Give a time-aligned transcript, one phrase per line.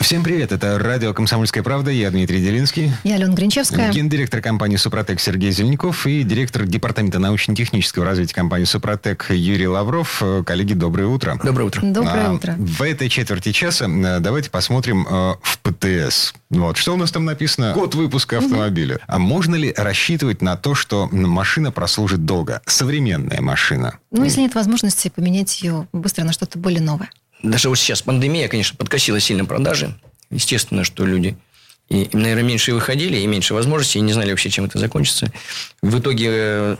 [0.00, 2.92] Всем привет, это радио «Комсомольская правда», я Дмитрий Делинский.
[3.04, 3.92] Я Алена Гринчевская.
[3.92, 10.22] Гендиректор компании «Супротек» Сергей Зеленяков и директор департамента научно-технического развития компании «Супротек» Юрий Лавров.
[10.22, 11.38] Э, Коллеги, доброе утро.
[11.42, 11.82] Доброе утро.
[11.82, 12.54] Доброе А, утро.
[12.58, 16.32] В этой четверти часа э, давайте посмотрим э, в ПТС.
[16.48, 17.72] Вот, что у нас там написано?
[17.74, 19.00] Год выпуска автомобиля.
[19.08, 22.62] А можно ли рассчитывать на то, что машина прослужит долго?
[22.64, 23.98] Современная машина.
[24.10, 27.10] Ну, если нет возможности поменять ее быстро на что-то более новое.
[27.42, 29.94] Даже вот сейчас пандемия, конечно, подкосила сильно продажи.
[30.30, 31.36] Естественно, что люди,
[31.88, 35.32] и, наверное, меньше выходили, и меньше возможностей, и не знали вообще, чем это закончится.
[35.80, 36.76] В итоге э,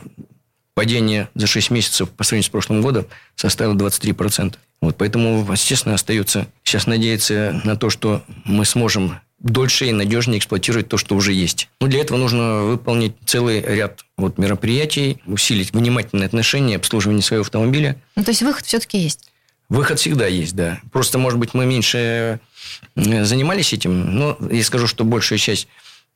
[0.75, 4.55] падение за 6 месяцев по сравнению с прошлым годом составило 23%.
[4.81, 10.87] Вот, поэтому, естественно, остается сейчас надеяться на то, что мы сможем дольше и надежнее эксплуатировать
[10.87, 11.69] то, что уже есть.
[11.79, 17.95] Но для этого нужно выполнить целый ряд вот, мероприятий, усилить внимательное отношение, обслуживание своего автомобиля.
[18.15, 19.31] Ну, то есть выход все-таки есть.
[19.69, 20.79] Выход всегда есть, да.
[20.91, 22.39] Просто, может быть, мы меньше
[22.95, 24.15] э, занимались этим.
[24.15, 25.67] Но я скажу, что большая часть,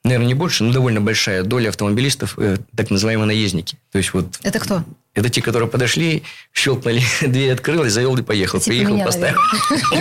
[0.03, 3.77] наверное, не больше, но довольно большая доля автомобилистов, э, так называемые наездники.
[3.91, 4.83] То есть, вот Это кто?
[5.13, 8.59] это те, которые подошли, щелкнули, дверь открылась, завел и поехал.
[8.59, 9.39] Типа Приехал, меня, поставил.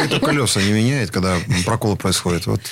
[0.06, 1.36] Кто колеса не меняет, когда
[1.66, 2.46] прокол происходит.
[2.46, 2.62] Вот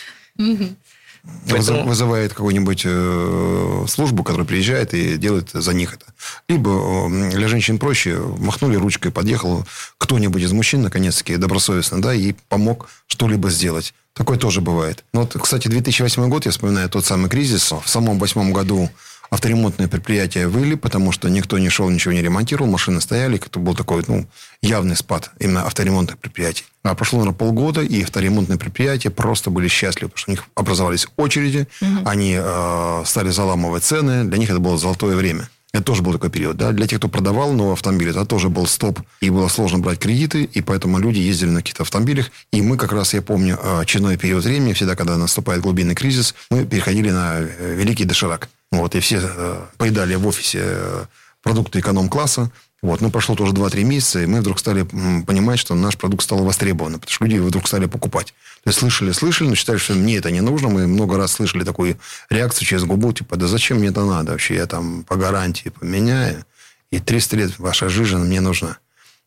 [1.48, 6.06] Поэтому- вызывает какую-нибудь э, службу, которая приезжает и делает за них это.
[6.48, 9.66] Либо э, для женщин проще, махнули ручкой, подъехал
[9.98, 13.94] кто-нибудь из мужчин, наконец-таки, добросовестно, да, и помог что-либо сделать.
[14.14, 15.04] Такое тоже бывает.
[15.12, 17.70] Ну, вот, кстати, 2008 год, я вспоминаю тот самый кризис.
[17.70, 18.90] В самом восьмом году
[19.30, 23.40] авторемонтные предприятия выли, потому что никто не шел, ничего не ремонтировал, машины стояли.
[23.44, 24.26] Это был такой, ну,
[24.62, 26.64] явный спад именно авторемонтных предприятий.
[26.82, 31.06] А прошло, наверное, полгода, и авторемонтные предприятия просто были счастливы, потому что у них образовались
[31.16, 31.68] очереди,
[32.04, 35.48] они э, стали заламывать цены, для них это было золотое время.
[35.72, 36.72] Это тоже был такой период, да.
[36.72, 39.00] Для тех, кто продавал новый автомобиль, это тоже был стоп.
[39.20, 42.30] И было сложно брать кредиты, и поэтому люди ездили на каких-то автомобилях.
[42.52, 46.34] И мы как раз, я помню, э, очередной период времени, всегда, когда наступает глубинный кризис,
[46.50, 48.48] мы переходили на э, великий доширак.
[48.72, 51.04] Вот, и все э, поедали в офисе э,
[51.42, 52.50] продукты эконом-класса.
[52.82, 56.44] Вот, ну, прошло тоже 2-3 месяца, и мы вдруг стали понимать, что наш продукт стал
[56.44, 58.28] востребован, потому что люди вдруг стали покупать.
[58.62, 60.68] То есть слышали, слышали, но считали, что мне это не нужно.
[60.68, 61.98] Мы много раз слышали такую
[62.30, 64.54] реакцию через губу, типа, да зачем мне это надо вообще?
[64.54, 66.46] Я там по гарантии поменяю,
[66.90, 68.78] и 300 лет ваша жизнь мне нужна.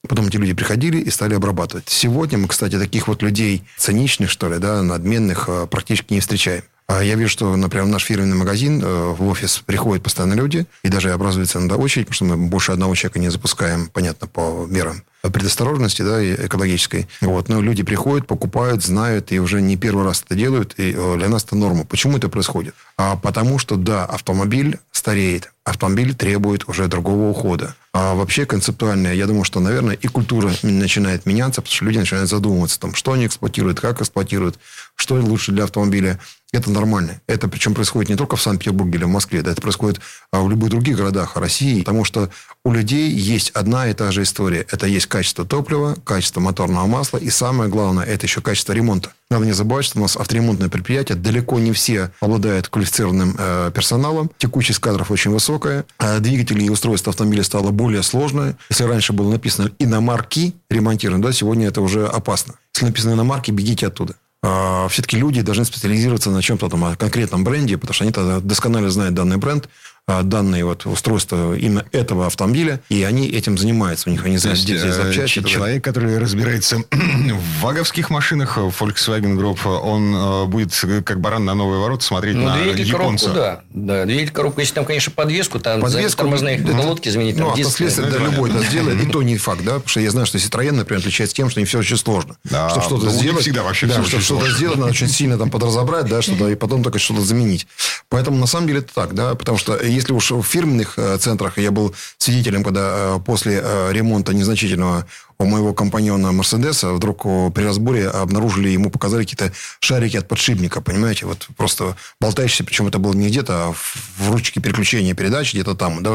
[0.08, 1.88] Потом эти люди приходили и стали обрабатывать.
[1.88, 6.64] Сегодня мы, кстати, таких вот людей циничных, что ли, да, надменных э, практически не встречаем.
[6.88, 10.66] А Я вижу, что, например, в наш фирменный магазин, э, в офис приходят постоянно люди,
[10.84, 14.66] и даже образуется иногда очередь, потому что мы больше одного человека не запускаем, понятно, по
[14.70, 17.08] мерам предосторожности, да, экологической.
[17.22, 17.50] Вот.
[17.50, 21.30] Но люди приходят, покупают, знают, и уже не первый раз это делают, и э, для
[21.30, 21.86] нас это норма.
[21.86, 22.76] Почему это происходит?
[22.98, 27.76] А потому что, да, автомобиль стареет, автомобиль требует уже другого ухода.
[27.94, 32.30] А вообще концептуально, я думаю, что, наверное, и культура начинает меняться, потому что люди начинают
[32.30, 34.58] задумываться, там, что они эксплуатируют, как эксплуатируют,
[34.96, 36.20] что лучше для автомобиля.
[36.52, 37.20] Это нормально.
[37.28, 40.02] Это причем происходит не только в Санкт-Петербурге или в Москве, да, это происходит
[40.32, 42.30] а, в любых других городах России, потому что
[42.64, 44.66] у людей есть одна и та же история.
[44.72, 49.12] Это есть качество топлива, качество моторного масла, и самое главное, это еще качество ремонта.
[49.30, 54.32] Надо не забывать, что у нас авторемонтное предприятие, далеко не все обладают квалифицированным э, персоналом,
[54.40, 58.58] текучесть кадров очень высокая, а двигатели и устройство автомобиля стало более сложное.
[58.72, 62.56] Если раньше было написано иномарки ремонтируем, да, сегодня это уже опасно.
[62.74, 64.16] Если написано иномарки, бегите оттуда.
[64.46, 68.42] А, все-таки люди должны специализироваться на чем-то там, о конкретном бренде, потому что они тогда
[68.42, 69.70] досконально знают данный бренд,
[70.08, 74.10] данные вот устройства именно этого автомобиля, и они этим занимаются.
[74.10, 75.42] У них они есть, э, запчасти.
[75.44, 81.46] человек, который разбирается в ваговских машинах, в Volkswagen Group, он э, будет э, как баран
[81.46, 83.30] на новые ворота смотреть Ну, на двигатель, японца.
[83.30, 83.62] коробку, да.
[84.00, 84.06] да.
[84.06, 86.74] Двигатель, коробку, если там, конечно, подвеску, там Подвеску, тормозные да.
[86.74, 90.02] колодки заменить, Ну, автослесарь, да, любой это сделает, и то не факт, да, потому что
[90.02, 92.36] я знаю, что Citroёn, например, отличается тем, что не все очень сложно.
[92.44, 95.50] Да, чтобы что-то ну, сделать, всегда вообще да, чтобы что-то сделать, надо очень сильно там
[95.50, 97.68] подразобрать, да, что-то, и потом только что-то заменить.
[98.10, 101.58] Поэтому, на самом деле, это так, да, потому что если уж в фирменных э, центрах
[101.58, 105.06] я был свидетелем, когда э, после э, ремонта незначительного
[105.44, 107.24] у моего компаньона Мерседеса вдруг
[107.54, 113.00] при разборе обнаружили, ему показали какие-то шарики от подшипника, понимаете, вот просто болтающиеся, причем это
[113.00, 116.12] было не где-то, а в ручке переключения передач, где-то там, да,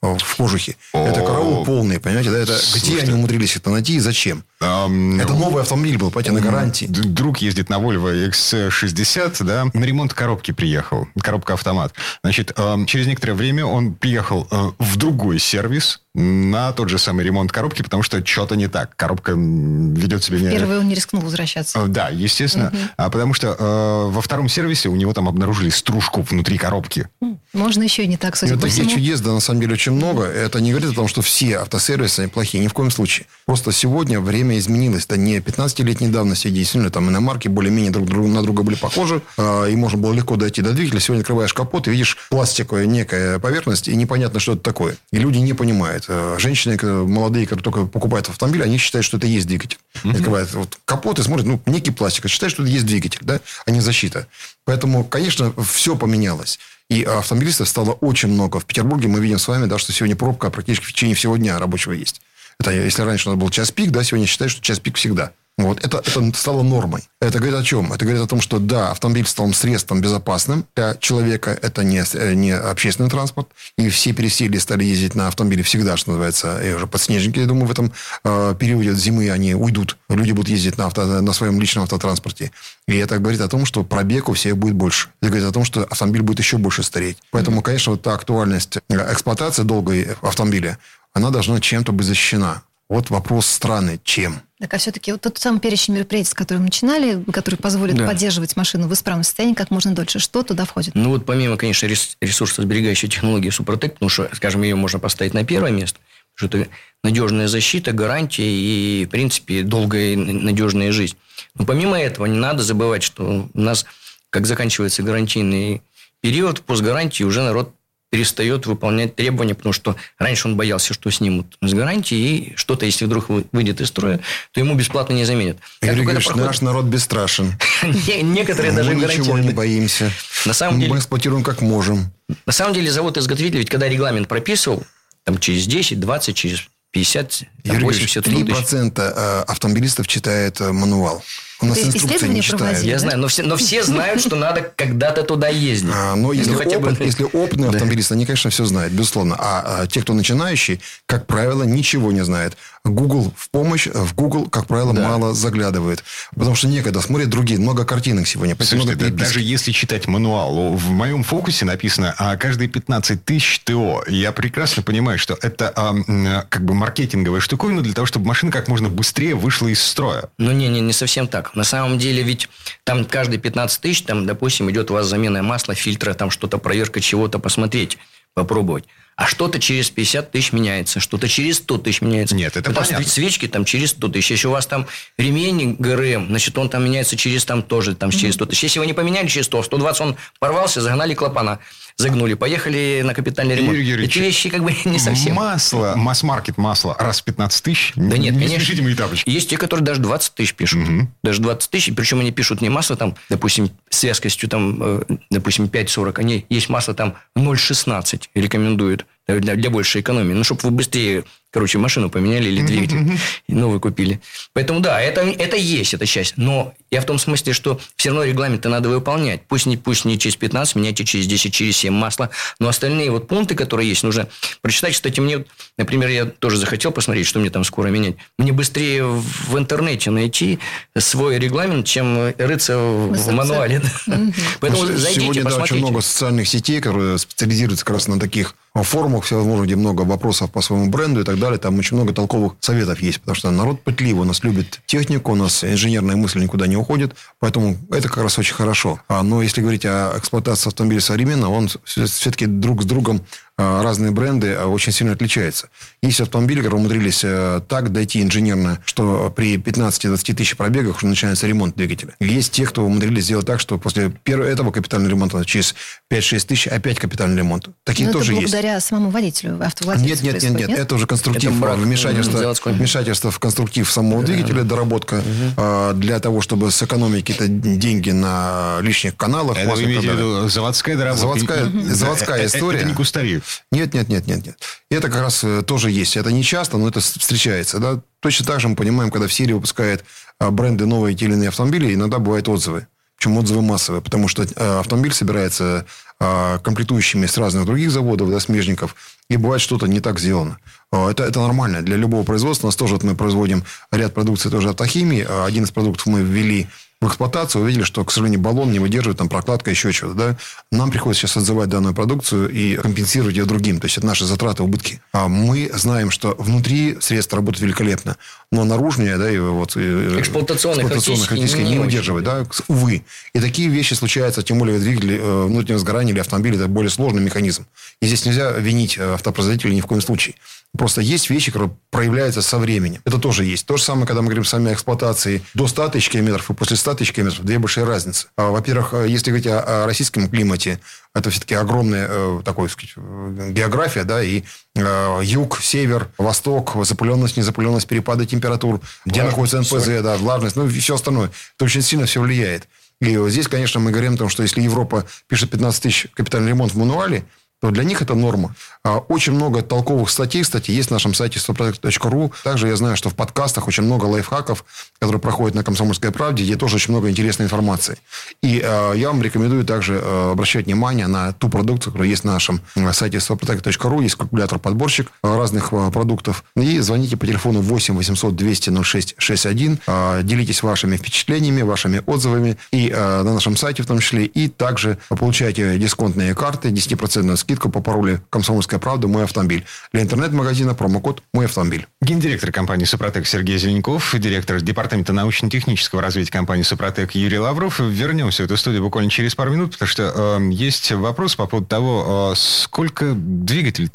[0.00, 0.76] вот, в кожухе.
[0.92, 4.44] Это караул полный, понимаете, да, это где они умудрились это найти и зачем?
[4.62, 6.86] Um, это новый автомобиль был, понимаете, на гарантии.
[6.86, 11.94] Друг ездит на Volvo X60, да, на ремонт коробки приехал, коробка автомат.
[12.22, 17.52] Значит, через некоторое время он приехал э, в другой сервис, на тот же самый ремонт
[17.52, 18.96] коробки, потому что что-то не так.
[18.96, 20.38] Коробка ведет себя...
[20.38, 20.50] Не...
[20.50, 21.78] Первый он не рискнул возвращаться.
[21.78, 22.68] Э, да, естественно.
[22.68, 22.78] Угу.
[22.96, 27.08] А потому что э, во втором сервисе у него там обнаружили стружку внутри коробки.
[27.52, 28.90] Можно еще и не так, судя по всему.
[28.90, 30.24] чудес, да, на самом деле, очень много.
[30.24, 32.62] Это не говорит о том, что все автосервисы плохие.
[32.62, 33.26] Ни в коем случае.
[33.46, 35.04] Просто сегодня время изменилось.
[35.04, 36.48] Это не 15-летней давности.
[36.48, 39.22] Действительно, там иномарки более-менее друг, друг на друга были похожи.
[39.36, 41.00] Э, и можно было легко дойти до двигателя.
[41.00, 44.96] Сегодня открываешь капот и видишь пластиковая некая поверхность, и непонятно, что это такое.
[45.12, 46.07] И люди не понимают.
[46.08, 49.78] Э, женщины молодые, которые только покупают автомобиль, они считают, что это есть двигатель.
[50.02, 50.10] Mm-hmm.
[50.12, 53.40] Открывают вот капот и смотрят, ну, некий пластик, а считают, что это есть двигатель, да,
[53.66, 54.26] а не защита.
[54.64, 56.58] Поэтому, конечно, все поменялось.
[56.88, 58.58] И автомобилистов стало очень много.
[58.58, 61.58] В Петербурге мы видим с вами, да, что сегодня пробка практически в течение всего дня
[61.58, 62.22] рабочего есть.
[62.58, 65.32] Это если раньше у нас был час пик, да, сегодня считают, что час пик всегда.
[65.58, 67.02] Вот это, это стало нормой.
[67.20, 67.92] Это говорит о чем?
[67.92, 71.50] Это говорит о том, что да, автомобиль стал средством безопасным для человека.
[71.50, 72.04] Это не,
[72.36, 73.48] не общественный транспорт.
[73.76, 76.62] И все пересели стали ездить на автомобиле всегда, что называется.
[76.62, 79.96] И уже подснежники, я думаю, в этом э, периоде зимы они уйдут.
[80.08, 82.52] Люди будут ездить на, авто, на своем личном автотранспорте.
[82.86, 85.08] И это говорит о том, что пробег у всех будет больше.
[85.20, 87.18] Это говорит о том, что автомобиль будет еще больше стареть.
[87.32, 90.78] Поэтому, конечно, вот та актуальность эксплуатации долгой автомобиля,
[91.14, 92.62] она должна чем-то быть защищена.
[92.88, 94.40] Вот вопрос страны, чем?
[94.60, 98.06] Так, а все-таки вот тот самый перечень мероприятий, с которым начинали, который позволит да.
[98.06, 100.96] поддерживать машину в исправном состоянии как можно дольше, что туда входит?
[100.96, 105.70] Ну вот помимо, конечно, ресурсосберегающей технологии Супротек, потому что, скажем, ее можно поставить на первое
[105.70, 106.00] место,
[106.34, 106.70] потому что это
[107.04, 111.16] надежная защита, гарантия и, в принципе, долгая и надежная жизнь.
[111.54, 113.86] Но помимо этого не надо забывать, что у нас,
[114.30, 115.82] как заканчивается гарантийный
[116.20, 117.74] период, постгарантии уже народ
[118.10, 123.04] перестает выполнять требования, потому что раньше он боялся, что снимут с гарантии, и что-то, если
[123.04, 124.20] вдруг выйдет из строя,
[124.52, 125.58] то ему бесплатно не заменят.
[125.82, 126.46] Юрий Григорьевич, проходит...
[126.46, 127.54] наш народ бесстрашен.
[128.22, 130.10] Некоторые даже Мы ничего не боимся.
[130.46, 130.92] На самом деле...
[130.92, 132.10] Мы эксплуатируем как можем.
[132.46, 134.84] На самом деле, завод-изготовитель, ведь когда регламент прописывал,
[135.24, 138.36] там через 10, 20, через 50, там, 80 тысяч.
[138.36, 141.22] 3% э, автомобилистов читает э, мануал.
[141.60, 142.82] У нас инструкции не читают.
[142.82, 145.90] Я знаю, но все, но все знают, что надо когда-то туда ездить.
[145.92, 147.04] А, но если, ну, хотя опыт, бы...
[147.04, 149.36] если опытные автомобилисты, они, конечно, все знают, безусловно.
[149.38, 152.56] А, а те, кто начинающий, как правило, ничего не знает.
[152.84, 155.08] Google в помощь, в Google, как правило, да.
[155.08, 156.04] мало заглядывает.
[156.34, 157.58] Потому что некогда смотрят другие.
[157.58, 158.56] Много картинок сегодня.
[158.56, 164.04] Слушайте, много даже если читать мануал, в моем фокусе написано а каждые 15 тысяч ТО.
[164.08, 168.68] Я прекрасно понимаю, что это а, как бы маркетинговая штуковина для того, чтобы машина как
[168.68, 170.28] можно быстрее вышла из строя.
[170.38, 171.47] Ну, не, не, не совсем так.
[171.54, 172.48] На самом деле, ведь
[172.84, 177.00] там каждые 15 тысяч, там, допустим, идет у вас замена масла, фильтра, там что-то, проверка
[177.00, 177.98] чего-то, посмотреть,
[178.34, 178.84] попробовать.
[179.18, 182.36] А что-то через 50 тысяч меняется, что-то через 100 тысяч меняется.
[182.36, 183.08] Нет, это Потому понятно.
[183.08, 184.30] свечки там через 100 тысяч.
[184.30, 184.86] Если у вас там
[185.18, 188.62] ремень ГРМ, значит, он там меняется через там тоже там, через 100 тысяч.
[188.62, 191.58] Если его не поменяли через 100, 120 он порвался, загнали клапана
[191.98, 193.76] загнули, поехали на капитальный ремонт.
[193.76, 195.34] Юрий Юрьевич, Эти вещи как бы не совсем.
[195.34, 197.92] Масло, масс-маркет масло раз в 15 тысяч.
[197.96, 198.82] Да нет, не конечно.
[198.82, 199.28] Мои тапочки.
[199.28, 200.88] Есть те, которые даже 20 тысяч пишут.
[200.88, 201.08] Угу.
[201.24, 201.94] Даже 20 тысяч.
[201.94, 206.20] Причем они пишут не масло там, допустим, с вязкостью там, э, допустим, 5,40.
[206.20, 210.34] Они есть масло там 0,16 рекомендуют для, большей экономии.
[210.34, 214.20] Ну, чтобы вы быстрее Короче, машину поменяли или двигатель, и новый купили.
[214.52, 216.34] Поэтому да, это, это есть, это часть.
[216.36, 219.42] Но я в том смысле, что все равно регламенты надо выполнять.
[219.48, 222.28] Пусть не, пусть не через 15, меняйте через 10, через 7 масло.
[222.60, 224.28] Но остальные вот пункты, которые есть, нужно
[224.60, 224.92] прочитать.
[224.92, 225.46] Кстати, мне,
[225.78, 228.16] например, я тоже захотел посмотреть, что мне там скоро менять.
[228.38, 230.58] Мне быстрее в интернете найти
[230.98, 233.80] свой регламент, чем рыться в мануале.
[234.60, 239.24] Поэтому зайдите, Сегодня да, очень много социальных сетей, которые специализируются как раз на таких форумах
[239.24, 241.58] всевозможных, где много вопросов по своему бренду и так далее.
[241.58, 245.34] Там очень много толковых советов есть, потому что народ пытливый, у нас любит технику, у
[245.34, 249.00] нас инженерная мысль никуда не уходит, поэтому это как раз очень хорошо.
[249.08, 253.22] А, но если говорить о эксплуатации автомобиля современно, он все-таки друг с другом
[253.58, 255.68] разные бренды а, очень сильно отличаются.
[256.00, 261.46] Есть автомобили, которые умудрились э, так дойти инженерно, что при 15-20 тысяч пробегах уже начинается
[261.48, 262.14] ремонт двигателя.
[262.20, 265.74] Есть те, кто умудрились сделать так, что после первого этого капитального ремонта через
[266.10, 267.68] 5-6 тысяч опять капитальный ремонт.
[267.82, 268.52] Такие Но тоже это есть.
[268.52, 270.78] благодаря самому водителю, автовладельцу Нет, нет, нет, нет, нет.
[270.78, 275.94] Это уже конструктив, это брак, вмешательство, вмешательство в конструктив самого двигателя, доработка угу.
[275.98, 279.58] для того, чтобы сэкономить какие-то деньги на лишних каналах.
[279.58, 281.54] Это вы имеете в виду заводская доработка?
[281.56, 282.78] Заводская, заводская э, история.
[282.78, 283.47] Это не кустарев.
[283.72, 284.58] Нет, нет, нет, нет, нет.
[284.90, 286.16] Это как раз э, тоже есть.
[286.16, 287.78] Это не часто, но это встречается.
[287.78, 288.00] Да?
[288.20, 290.04] Точно так же мы понимаем, когда в Сирии выпускают
[290.38, 292.86] а, бренды новые те или иные автомобили, иногда бывают отзывы.
[293.18, 295.86] Причем отзывы массовые, потому что э, автомобиль собирается
[296.20, 298.94] э, комплектующими с разных других заводов, да, смежников,
[299.28, 300.58] и бывает что-то не так сделано.
[300.92, 301.82] Э, это, это нормально.
[301.82, 305.26] Для любого производства у нас тоже вот мы производим ряд продукции тоже автохимии.
[305.44, 306.68] Один из продуктов мы ввели
[307.00, 310.36] в эксплуатацию, увидели, что, к сожалению, баллон не выдерживает, там, прокладка, еще что-то, да.
[310.72, 313.78] Нам приходится сейчас отзывать данную продукцию и компенсировать ее другим.
[313.78, 315.00] То есть, это наши затраты, убытки.
[315.12, 318.16] А мы знаем, что внутри средства работают великолепно,
[318.50, 319.76] но наружнее, да, и вот...
[319.76, 323.04] Эксплуатационные, эксплуатационные характеристики не, не выдерживает, да, увы.
[323.32, 327.22] И такие вещи случаются, тем более двигатели э, внутреннего сгорания или автомобиля, это более сложный
[327.22, 327.66] механизм.
[328.02, 330.34] И здесь нельзя винить э, автопроизводителя ни в коем случае.
[330.76, 333.00] Просто есть вещи, которые проявляются со временем.
[333.04, 333.66] Это тоже есть.
[333.66, 336.54] То же самое, когда мы говорим с вами о эксплуатации до 100 тысяч километров и
[336.54, 337.44] после 100 тысяч километров.
[337.44, 338.28] Две большие разницы.
[338.36, 340.80] А, во-первых, э, если говорить о, о российском климате,
[341.14, 347.36] это все-таки огромная э, такой, сказать, э, география, да, и э, юг, север, восток, запыленность,
[347.36, 350.02] незапыленность, перепады температур, где находится НПЗ, соль.
[350.02, 351.30] да, влажность, ну и все остальное.
[351.56, 352.68] Это очень сильно все влияет.
[353.00, 356.48] И вот здесь, конечно, мы говорим о том, что если Европа пишет 15 тысяч капитальный
[356.48, 357.24] ремонт в мануале,
[357.60, 358.54] то для них это норма.
[358.84, 362.32] А, очень много толковых статей, кстати, есть на нашем сайте stopproject.ru.
[362.44, 364.64] Также я знаю, что в подкастах очень много лайфхаков,
[364.98, 367.98] которые проходят на «Комсомольской правде», где тоже очень много интересной информации.
[368.42, 372.32] И э, я вам рекомендую также э, обращать внимание на ту продукцию, которая есть на
[372.32, 372.60] нашем
[372.92, 374.02] сайте stopproject.ru.
[374.02, 376.44] Есть калькулятор-подборщик разных э, продуктов.
[376.56, 379.78] И звоните по телефону 8 800 200 06 61.
[379.86, 382.56] Э, делитесь вашими впечатлениями, вашими отзывами.
[382.70, 384.24] И э, на нашем сайте в том числе.
[384.26, 389.08] И также получайте дисконтные карты, 10% скидку по паролю «Комсомольская правда.
[389.08, 389.64] Мой автомобиль».
[389.94, 391.86] Для интернет-магазина промокод «Мой автомобиль».
[392.02, 397.80] Гендиректор компании «Супротек» Сергей Зеленков, директор департамента научно-технического развития компании «Супротек» Юрий Лавров.
[397.80, 401.66] Вернемся в эту студию буквально через пару минут, потому что э, есть вопрос по поводу
[401.66, 403.90] того, э, сколько двигатель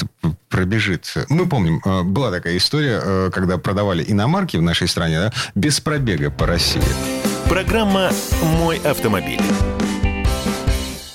[0.49, 1.13] пробежит.
[1.29, 5.79] Мы помним, э, была такая история, э, когда продавали иномарки в нашей стране да, без
[5.79, 6.81] пробега по России.
[7.47, 8.09] Программа
[8.41, 9.41] «Мой автомобиль».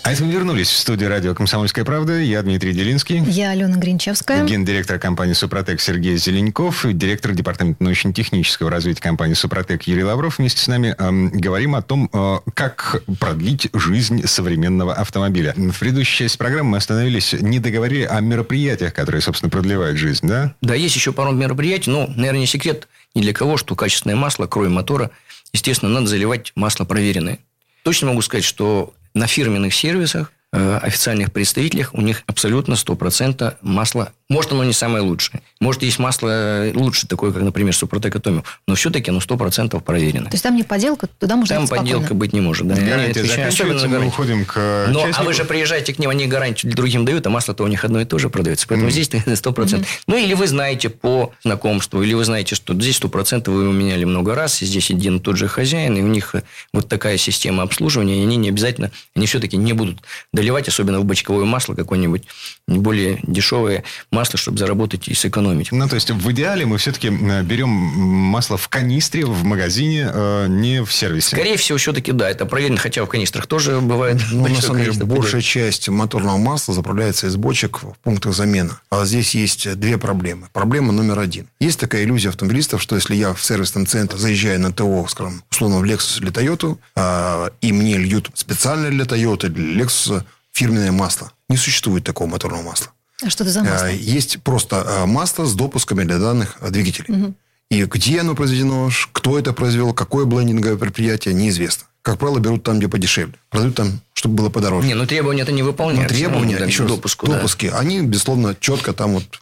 [0.09, 2.19] А это мы вернулись в студию радио «Комсомольская правда».
[2.19, 3.19] Я Дмитрий Делинский.
[3.25, 4.43] Я Алена Гринчевская.
[4.43, 6.87] Гендиректор компании «Супротек» Сергей Зеленков.
[6.91, 10.39] Директор департамента научно-технического развития компании «Супротек» Юрий Лавров.
[10.39, 15.53] Вместе с нами э, говорим о том, э, как продлить жизнь современного автомобиля.
[15.55, 20.55] В предыдущей части программы мы остановились, не договорили о мероприятиях, которые, собственно, продлевают жизнь, да?
[20.63, 24.47] Да, есть еще пару мероприятий, но, наверное, не секрет ни для кого, что качественное масло,
[24.47, 25.11] кроме мотора,
[25.53, 27.41] естественно, надо заливать масло проверенное.
[27.83, 34.13] Точно могу сказать, что на фирменных сервисах официальных представителях у них абсолютно 100% масло.
[34.31, 35.43] Может, оно не самое лучшее.
[35.61, 38.45] Может, есть масло лучше, такое, как, например, Супротек Атомиум.
[38.67, 40.27] Но все-таки оно 100% проверено.
[40.27, 42.67] То есть, там не подделка, туда можно Там подделка быть не может.
[42.67, 42.75] Да.
[42.75, 47.05] Гарантия заканчивается, мы уходим к Но, А вы же приезжаете к ним, они гарантию другим
[47.05, 48.67] дают, а масло-то у них одно и то же продается.
[48.69, 48.93] Поэтому mm.
[48.93, 49.55] здесь 100%.
[49.55, 49.87] Mm-hmm.
[50.07, 54.35] Ну, или вы знаете по знакомству, или вы знаете, что здесь 100% вы меняли много
[54.35, 56.35] раз, и здесь один и тот же хозяин, и у них
[56.73, 60.03] вот такая система обслуживания, и они не обязательно, они все-таки не будут
[60.39, 62.23] доливать, особенно в бочковое масло какое-нибудь,
[62.69, 65.73] более дешевое масло, чтобы заработать и сэкономить.
[65.73, 70.47] Ну, то есть, в идеале мы все-таки э, берем масло в канистре, в магазине, э,
[70.49, 71.35] не в сервисе.
[71.35, 74.21] Скорее всего, все-таки да, это проверено, хотя в канистрах тоже бывает.
[74.31, 78.71] Ну, на самом деле, большая часть моторного масла заправляется из бочек в пунктах замены.
[78.91, 80.49] А здесь есть две проблемы.
[80.53, 81.49] Проблема номер один.
[81.59, 85.79] Есть такая иллюзия автомобилистов, что если я в сервисном центре заезжаю на ТО, скажем, условно,
[85.79, 90.23] в Lexus или Toyota, а, и мне льют специально для Toyota, для Lexus
[90.59, 91.33] фирменное масло.
[91.49, 92.89] Не существует такого моторного масла.
[93.23, 93.87] А что это за масло?
[93.87, 97.15] Есть просто масло с допусками для данных двигателей.
[97.15, 97.35] Угу.
[97.71, 101.87] И где оно произведено, кто это произвел, какое блендинговое предприятие, неизвестно.
[102.03, 103.35] Как правило, берут там, где подешевле.
[103.51, 104.89] Продают там, чтобы было подороже.
[104.89, 106.15] Не, ну требования это не выполняются.
[106.15, 107.79] Но требования, ну, еще допуску, раз, допуски, да.
[107.79, 109.41] они, безусловно, четко там вот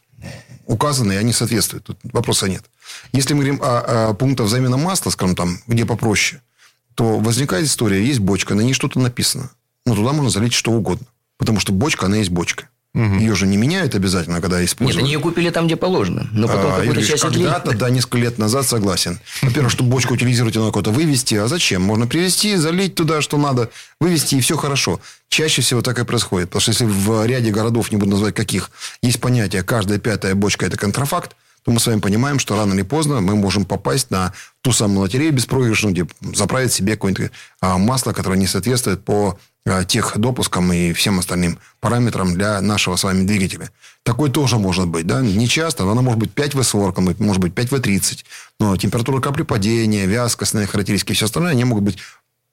[0.66, 1.84] указаны, и они соответствуют.
[1.84, 2.64] Тут вопроса нет.
[3.12, 6.42] Если мы говорим о, о пунктах замена масла, скажем, там, где попроще,
[6.94, 9.50] то возникает история, есть бочка, на ней что-то написано.
[9.86, 11.06] Но туда можно залить что угодно.
[11.38, 12.68] Потому что бочка, она есть бочка.
[12.96, 13.16] Угу.
[13.16, 14.96] Ее же не меняют обязательно, когда используют.
[14.96, 16.28] Нет, они ее купили там, где положено.
[16.32, 19.20] Но потом а, какую-то часть Когда-то, да, несколько лет назад согласен.
[19.42, 21.34] Во-первых, чтобы бочку утилизировать, надо куда-то вывести.
[21.34, 21.82] А зачем?
[21.82, 23.68] Можно привезти, залить туда, что надо,
[24.00, 24.98] вывести, и все хорошо.
[25.28, 26.48] Чаще всего так и происходит.
[26.48, 28.70] Потому что если в ряде городов, не буду называть каких,
[29.02, 32.82] есть понятие, каждая пятая бочка– это контрафакт, то мы с вами понимаем, что рано или
[32.82, 38.12] поздно мы можем попасть на ту самую лотерею беспроигрышную, где заправить себе какое-нибудь а, масло,
[38.12, 43.26] которое не соответствует по а, тех допускам и всем остальным параметрам для нашего с вами
[43.26, 43.72] двигателя.
[44.04, 45.08] Такое тоже может быть.
[45.08, 45.20] Да?
[45.20, 48.24] Не часто, но оно может быть 5 в 40 может быть 5 в 30
[48.60, 51.98] Но температура капли падения, вязкостные характеристики и все остальное, они могут быть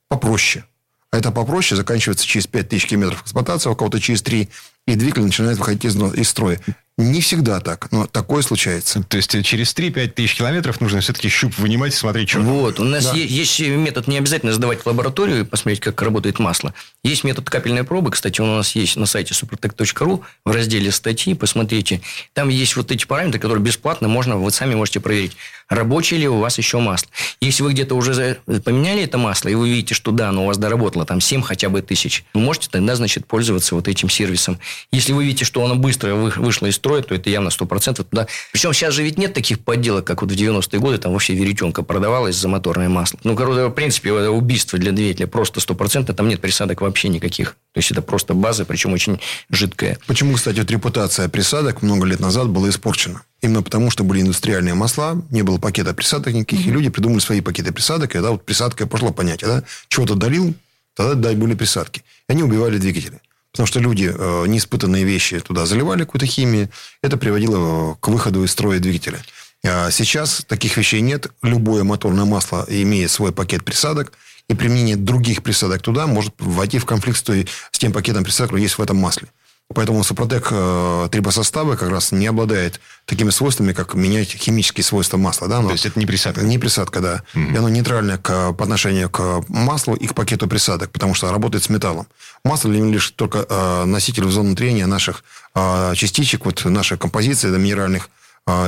[0.08, 0.66] попроще.
[1.12, 4.50] А это попроще, заканчивается через 5000 километров эксплуатации, у кого-то через 3,
[4.88, 6.60] и двигатель начинает выходить из, из строя.
[6.96, 9.02] Не всегда так, но такое случается.
[9.02, 12.80] То есть через 3-5 тысяч километров нужно все-таки щуп вынимать и смотреть, что Вот.
[12.80, 13.14] У нас да.
[13.14, 16.76] есть, есть метод не обязательно сдавать в лабораторию и посмотреть, как работает масло.
[17.04, 18.12] Есть метод капельной пробы.
[18.12, 21.34] Кстати, он у нас есть на сайте supertech.ru в разделе статьи.
[21.34, 22.02] Посмотрите.
[22.34, 25.36] Там есть вот эти параметры, которые бесплатно можно, вы сами можете проверить,
[25.70, 27.10] рабочее ли у вас еще масло.
[27.42, 30.60] Если вы где-то уже поменяли это масло, и вы видите, что да, оно у вас
[30.60, 34.60] доработало там 7 хотя бы тысяч, вы можете тогда, значит, пользоваться вот этим сервисом.
[34.92, 38.28] Если вы видите, что оно быстро вышло из строя, то это явно 100% туда.
[38.52, 41.82] Причем сейчас же ведь нет таких подделок, как вот в 90-е годы, там вообще веретенка
[41.82, 43.18] продавалась за моторное масло.
[43.24, 47.56] Ну, короче, в принципе, это убийство для двигателя просто 100%, там нет присадок вообще никаких.
[47.72, 49.98] То есть, это просто база, причем очень жидкая.
[50.08, 53.22] Почему, кстати, вот репутация присадок много лет назад была испорчена?
[53.42, 56.70] Именно потому, что были индустриальные масла, не было пакета присадок никаких, mm-hmm.
[56.70, 60.54] и люди придумали свои пакеты присадок, и да, вот присадка пошло понятие, да, чего-то долил,
[60.96, 62.04] тогда да, были присадки.
[62.28, 63.22] И они убивали двигатели.
[63.54, 66.70] Потому что люди э, неиспытанные вещи туда заливали какую-то химию.
[67.04, 69.20] Это приводило э, к выходу из строя двигателя.
[69.64, 71.28] А сейчас таких вещей нет.
[71.44, 74.14] Любое моторное масло имеет свой пакет присадок.
[74.50, 78.50] И применение других присадок туда может войти в конфликт с, той, с тем пакетом присадок,
[78.50, 79.30] который есть в этом масле.
[79.74, 85.48] Поэтому Супротек э, трибосоставы как раз не обладает такими свойствами, как менять химические свойства масла.
[85.48, 85.62] Да?
[85.62, 86.42] Но То есть, это не присадка?
[86.42, 87.24] Не присадка, да.
[87.34, 87.54] Mm-hmm.
[87.54, 91.64] И оно нейтральное к, по отношению к маслу и к пакету присадок, потому что работает
[91.64, 92.08] с металлом.
[92.44, 95.24] Масло лишь только э, носитель в зону трения наших
[95.56, 98.10] э, частичек, вот нашей композиции да, минеральных,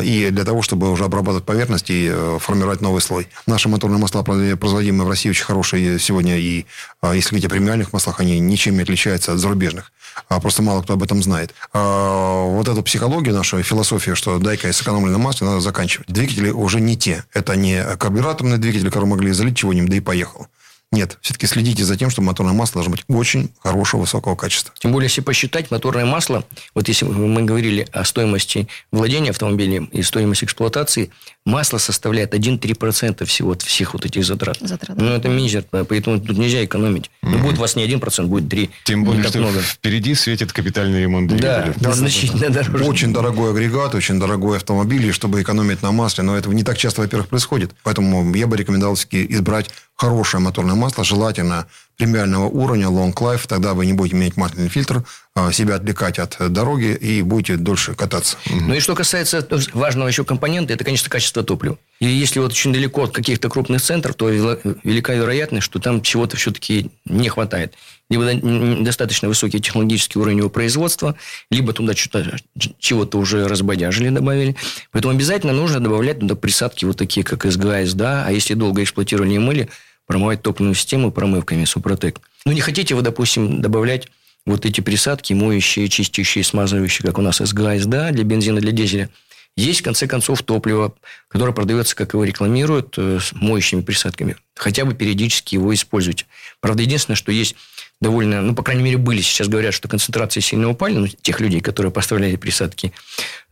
[0.03, 3.27] и для того, чтобы уже обрабатывать поверхность и э, формировать новый слой.
[3.45, 6.37] Наши моторные масла, производимые в России, очень хорошие сегодня.
[6.37, 6.65] И
[7.01, 9.91] а, если говорить о премиальных маслах, они ничем не отличаются от зарубежных.
[10.29, 11.53] А, просто мало кто об этом знает.
[11.73, 16.07] Вот эту психологию, нашу философию, что дай-ка я сэкономлю на масле, надо заканчивать.
[16.07, 17.25] Двигатели уже не те.
[17.33, 20.47] Это не карбюраторные двигатели, которые могли залить чего-нибудь, да и поехал.
[20.95, 24.73] Нет, все-таки следите за тем, что моторное масло должно быть очень хорошего, высокого качества.
[24.79, 30.01] Тем более, если посчитать, моторное масло, вот если мы говорили о стоимости владения автомобилем и
[30.01, 31.11] стоимости эксплуатации,
[31.45, 34.57] масло составляет 1-3% всего от всех вот этих затрат.
[34.59, 37.11] затрат ну, это мизер, поэтому тут нельзя экономить.
[37.21, 37.29] Mm-hmm.
[37.29, 38.69] Ну, будет у вас не 1%, будет 3%.
[38.83, 39.61] Тем более, что много.
[39.61, 41.73] впереди светит капитальный ремонт двигателя.
[41.77, 42.83] Да, да, значительно да, дороже.
[42.85, 46.77] Очень дорогой агрегат, очень дорогой автомобиль, и чтобы экономить на масле, но этого не так
[46.77, 47.75] часто, во-первых, происходит.
[47.83, 53.85] Поэтому я бы рекомендовал избрать хорошее моторное масло, желательно премиального уровня, long life, тогда вы
[53.85, 55.03] не будете иметь масляный фильтр,
[55.51, 58.37] себя отвлекать от дороги и будете дольше кататься.
[58.49, 61.77] Ну и что касается важного еще компонента, это, конечно, качество топлива.
[61.99, 66.37] И если вот очень далеко от каких-то крупных центров, то велика вероятность, что там чего-то
[66.37, 67.73] все-таки не хватает.
[68.09, 68.33] Либо
[68.81, 71.15] достаточно высокий технологический уровень его производства,
[71.51, 74.55] либо туда чего-то уже разбодяжили, добавили.
[74.91, 79.33] Поэтому обязательно нужно добавлять туда присадки вот такие, как СГАС, да, а если долго эксплуатировали
[79.33, 79.67] и мыли,
[80.07, 82.21] промывать топливную систему промывками Супротек.
[82.45, 84.07] Ну, не хотите вы, допустим, добавлять
[84.45, 89.09] вот эти присадки, моющие, чистящие, смазывающие, как у нас СГАС, да, для бензина, для дизеля.
[89.57, 90.93] Есть, в конце концов, топливо,
[91.29, 94.35] которое продается, как его рекламируют, э, с моющими присадками.
[94.53, 96.25] Хотя бы периодически его используйте.
[96.59, 97.55] Правда, единственное, что есть
[98.01, 99.21] довольно, ну, по крайней мере, были.
[99.21, 102.91] Сейчас говорят, что концентрации сильно упали, ну, тех людей, которые поставляли присадки.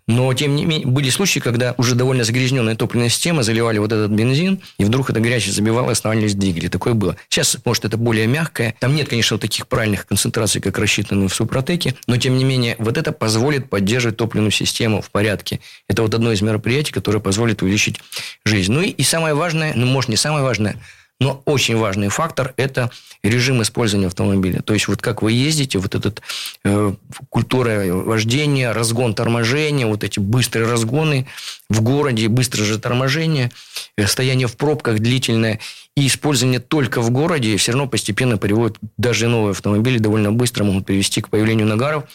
[0.07, 4.11] Но, тем не менее, были случаи, когда уже довольно загрязненная топливная система, заливали вот этот
[4.11, 6.67] бензин, и вдруг это горячее забивало останавливались двигатели.
[6.67, 7.15] Такое было.
[7.29, 8.75] Сейчас, может, это более мягкое.
[8.79, 12.97] Там нет, конечно, таких правильных концентраций, как рассчитаны в Супротеке, но, тем не менее, вот
[12.97, 15.61] это позволит поддерживать топливную систему в порядке.
[15.87, 18.01] Это вот одно из мероприятий, которое позволит увеличить
[18.43, 18.73] жизнь.
[18.73, 20.75] Ну и, и самое важное, ну, может, не самое важное–
[21.19, 22.91] но очень важный фактор– это
[23.23, 24.61] режим использования автомобиля.
[24.61, 26.21] То есть, вот как вы ездите, вот этот
[26.63, 26.93] э,
[27.29, 31.27] культура вождения, разгон торможения, вот эти быстрые разгоны
[31.69, 33.51] в городе, быстрое же торможение,
[33.97, 35.59] э, стояние в пробках длительное
[35.95, 40.85] и использование только в городе все равно постепенно приводит даже новые автомобили довольно быстро могут
[40.85, 42.05] привести к появлению нагаров–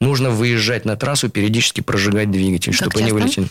[0.00, 3.04] нужно выезжать на трассу, периодически прожигать двигатель, как чтобы часто?
[3.04, 3.48] они вылетели.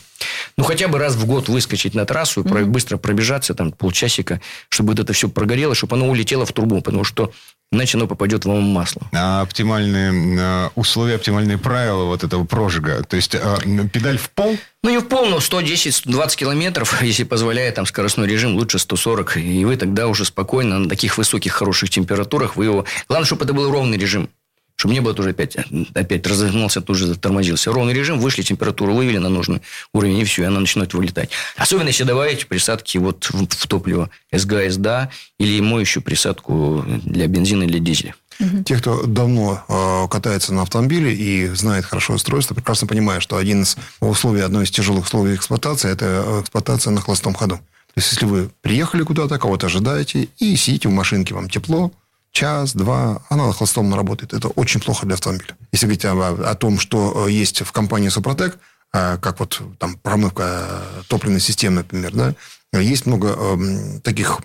[0.57, 2.65] Ну, хотя бы раз в год выскочить на трассу, mm-hmm.
[2.65, 7.03] быстро пробежаться, там, полчасика, чтобы вот это все прогорело, чтобы оно улетело в трубу, потому
[7.03, 7.31] что
[7.71, 9.01] иначе оно попадет в масло.
[9.13, 13.03] А оптимальные а, условия, оптимальные правила вот этого прожига?
[13.03, 13.59] То есть, а,
[13.93, 14.57] педаль в пол?
[14.83, 19.37] Ну, не в пол, но 110-120 километров, если позволяет там скоростной режим, лучше 140.
[19.37, 22.85] И вы тогда уже спокойно на таких высоких, хороших температурах вы его...
[23.07, 24.29] Главное, чтобы это был ровный режим
[24.79, 25.57] чтобы не было тоже опять,
[25.93, 27.69] опять разогнался, тут же тормозился.
[27.69, 29.61] Ровный режим, вышли, температуру вывели на нужный
[29.93, 31.31] уровень, и все, и она начинает вылетать.
[31.57, 37.63] Особенно, если добавить присадки вот в, в топливо СГС, да, или моющую присадку для бензина
[37.63, 38.15] или дизеля.
[38.65, 43.63] Те, кто давно э, катается на автомобиле и знает хорошо устройство, прекрасно понимают, что один
[43.63, 47.57] из условий, одно из тяжелых условий эксплуатации– это эксплуатация на холостом ходу.
[47.57, 51.91] То есть, если вы приехали куда-то, кого-то ожидаете, и сидите в машинке, вам тепло,
[52.39, 54.33] час, два, она на холостом работает.
[54.33, 55.57] Это очень плохо для автомобиля.
[55.73, 58.57] Если говорить о, о том, что э, есть в компании Супротек,
[58.93, 64.39] э, как вот там промывка топливной системы, например, да, есть много э, таких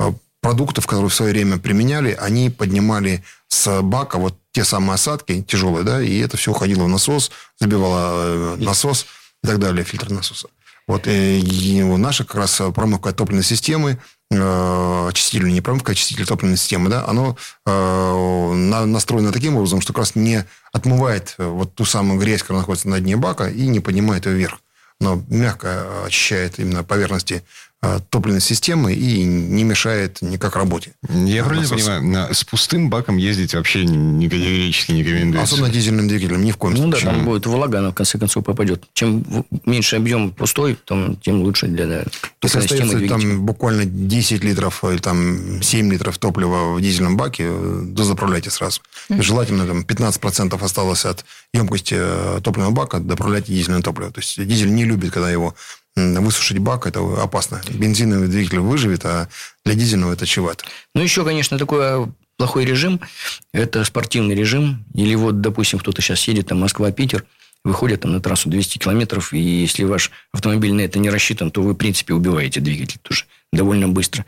[0.00, 5.42] э, продуктов, которые в свое время применяли, они поднимали с бака вот те самые осадки
[5.42, 9.06] тяжелые, да, и это все уходило в насос, забивало э, насос
[9.44, 10.48] и так далее, фильтр насоса.
[10.88, 13.96] Вот и наша как раз промывка топливной системы, э,
[14.30, 18.52] очиститель, не промывка, а очиститель топливной системы, да, оно э,
[18.84, 23.00] настроено таким образом, что как раз не отмывает вот ту самую грязь, которая находится на
[23.00, 24.60] дне бака, и не поднимает ее вверх.
[24.98, 27.65] Но мягко очищает именно поверхности Э,
[28.10, 30.92] топливной системы и не мешает никак работе.
[31.08, 35.54] Я правильно понимаю, с пустым баком ездить вообще категорически не рекомендуется?
[35.54, 37.04] Особенно дизельным двигателем, ни в коем ну, случае.
[37.04, 38.84] Ну да, там будет влага, она в конце концов попадет.
[38.94, 39.24] Чем
[39.64, 42.04] меньше объем пустой, тем лучше для да,
[42.42, 47.48] Если остается там буквально 10 литров или там 7 литров топлива в дизельном баке,
[47.96, 48.80] то заправляйте сразу.
[49.08, 49.22] Mm-hmm.
[49.22, 54.10] Желательно там 15% осталось от емкости э, топливного бака, доправляйте дизельное топливо.
[54.10, 55.54] То есть дизель не любит, когда его
[55.96, 57.60] высушить бак, это опасно.
[57.70, 59.28] Бензиновый двигатель выживет, а
[59.64, 60.64] для дизельного это чего-то.
[60.94, 62.06] Ну, еще, конечно, такой
[62.36, 63.00] плохой режим–
[63.52, 64.84] это спортивный режим.
[64.94, 67.24] Или вот, допустим, кто-то сейчас едет, там, Москва-Питер,
[67.64, 71.62] выходит там на трассу 200 километров, и если ваш автомобиль на это не рассчитан, то
[71.62, 74.24] вы, в принципе, убиваете двигатель тоже довольно быстро.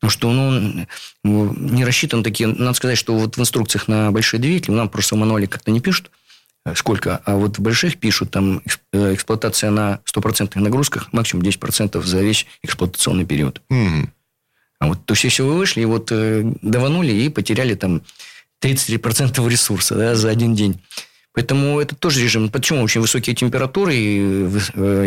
[0.00, 0.86] Потому что он
[1.22, 2.48] ну, не рассчитан такие...
[2.48, 5.80] Надо сказать, что вот в инструкциях на большие двигатели нам просто в мануале как-то не
[5.80, 6.10] пишут,
[6.74, 7.20] сколько.
[7.24, 12.46] А вот в больших пишут, там э, эксплуатация на стопроцентных нагрузках максимум 10% за весь
[12.62, 13.62] эксплуатационный период.
[13.70, 14.08] Mm-hmm.
[14.80, 18.02] А вот, то есть, если вы вышли, и вот э, даванули и потеряли там
[18.62, 20.80] 33% ресурса да, за один день.
[21.32, 22.48] Поэтому это тоже режим.
[22.48, 24.16] Почему очень высокие температуры, и,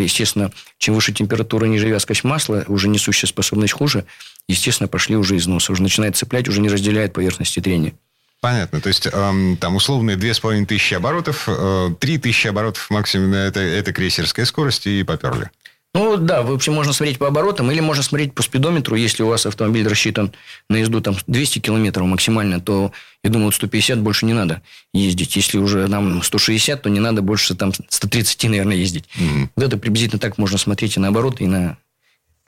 [0.02, 4.06] естественно, чем выше температура, ниже вязкость масла, уже несущая способность хуже,
[4.48, 5.70] естественно, пошли уже износ.
[5.70, 7.94] Уже начинает цеплять, уже не разделяет поверхности трения.
[8.44, 8.82] Понятно.
[8.82, 13.62] То есть, эм, там условные две с половиной тысячи оборотов, э, тысячи оборотов максимум, это,
[13.62, 15.50] это крейсерская скорость, и поперли.
[15.94, 18.98] Ну, да, в общем, можно смотреть по оборотам, или можно смотреть по спидометру.
[18.98, 20.34] Если у вас автомобиль рассчитан
[20.70, 22.92] на езду там 200 километров максимально, то,
[23.24, 24.62] я думаю, 150 больше не надо
[24.94, 25.38] ездить.
[25.38, 29.06] Если уже нам 160, то не надо больше там 130, наверное, ездить.
[29.16, 29.50] Mm-hmm.
[29.56, 31.78] Вот это приблизительно так можно смотреть и на обороты, и на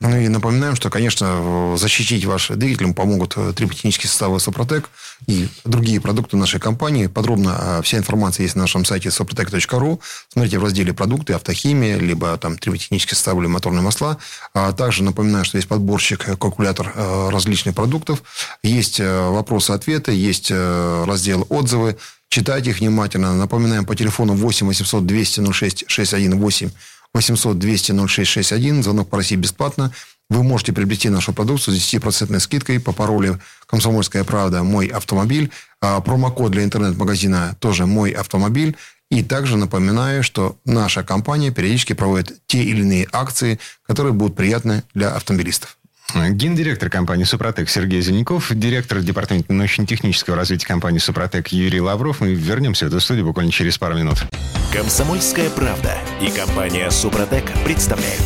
[0.01, 4.89] ну и напоминаем, что, конечно, защитить ваш двигатель помогут э, триботехнические составы Сопротек
[5.25, 7.07] и другие продукты нашей компании.
[7.07, 9.99] Подробно а, вся информация есть на нашем сайте soprotec.ru.
[10.27, 14.17] Смотрите в разделе «Продукты», «Автохимия», либо там триботехнические составы или моторные масла.
[14.53, 18.21] А также напоминаю, что есть подборщик, э, калькулятор э, различных продуктов.
[18.63, 21.95] Есть вопросы-ответы, есть раздел «Отзывы».
[22.27, 23.33] Читайте их внимательно.
[23.33, 26.69] Напоминаем по телефону 8 800 200 06 61 8
[27.15, 28.83] 800 200 0661.
[28.83, 29.91] Звонок по России бесплатно.
[30.29, 34.63] Вы можете приобрести нашу продукцию с 10% скидкой по паролю «Комсомольская правда.
[34.63, 35.49] Мой автомобиль».
[35.81, 38.75] А промокод для интернет-магазина тоже «Мой автомобиль».
[39.09, 44.83] И также напоминаю, что наша компания периодически проводит те или иные акции, которые будут приятны
[44.93, 45.77] для автомобилистов.
[46.13, 52.21] Гендиректор компании «Супротек» Сергей Зеленяков, директор департамента научно-технического развития компании «Супротек» Юрий Лавров.
[52.21, 54.25] Мы вернемся в эту студию буквально через пару минут.
[54.71, 58.23] «Комсомольская правда» и компания «Супротек» представляют.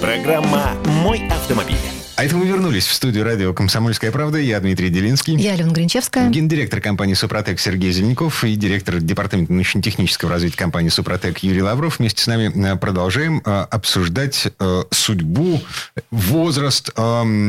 [0.00, 1.91] Программа «Мой автомобиль».
[2.14, 4.38] А это мы вернулись в студию радио «Комсомольская правда».
[4.38, 5.34] Я Дмитрий Делинский.
[5.36, 6.28] Я Алена Гринчевская.
[6.28, 11.98] Гендиректор компании «Супротек» Сергей Зеленяков и директор департамента научно-технического развития компании «Супротек» Юрий Лавров.
[11.98, 15.62] Вместе с нами э, продолжаем э, обсуждать э, судьбу,
[16.10, 16.90] возраст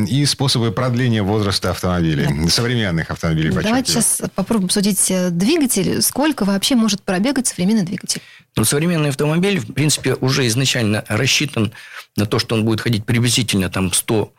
[0.08, 2.50] и способы продления возраста автомобилей, да.
[2.50, 3.52] современных автомобилей.
[3.52, 6.02] Давайте сейчас попробуем обсудить двигатель.
[6.02, 8.22] Сколько вообще может пробегать современный двигатель?
[8.56, 11.74] Ну, современный автомобиль, в принципе, уже изначально рассчитан
[12.16, 14.32] на то, что он будет ходить приблизительно там 100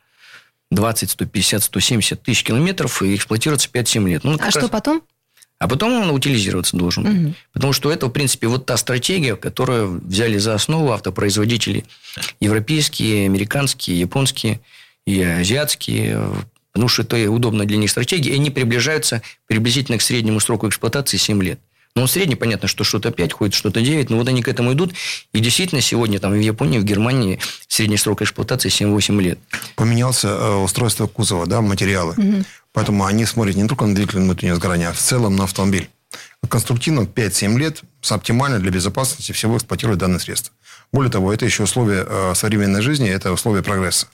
[0.70, 4.24] 20, 150, 170 тысяч километров и эксплуатироваться 5-7 лет.
[4.24, 4.54] Ну, а раз...
[4.54, 5.02] что потом?
[5.58, 7.06] А потом он утилизироваться должен.
[7.06, 7.34] Угу.
[7.52, 11.84] Потому что это, в принципе, вот та стратегия, которую взяли за основу автопроизводители
[12.40, 14.60] европейские, американские, японские
[15.06, 16.20] и азиатские.
[16.72, 18.32] Потому что это удобно для них стратегия.
[18.32, 21.60] И они приближаются приблизительно к среднему сроку эксплуатации 7 лет.
[21.96, 24.72] Ну, в среднем понятно, что что-то 5 ходит, что-то 9, но вот они к этому
[24.72, 24.94] идут.
[25.32, 29.38] И действительно, сегодня там в Японии, в Германии средний срок эксплуатации 7-8 лет.
[29.76, 32.14] Поменялся э, устройство кузова, да, материалы.
[32.16, 32.44] Угу.
[32.72, 35.88] Поэтому они смотрят не только на двигатель внутреннего сгорания, а в целом на автомобиль.
[36.48, 40.52] Конструктивно 5-7 лет оптимально для безопасности всего эксплуатировать данное средство.
[40.92, 44.08] Более того, это еще условия э, современной жизни, это условия прогресса.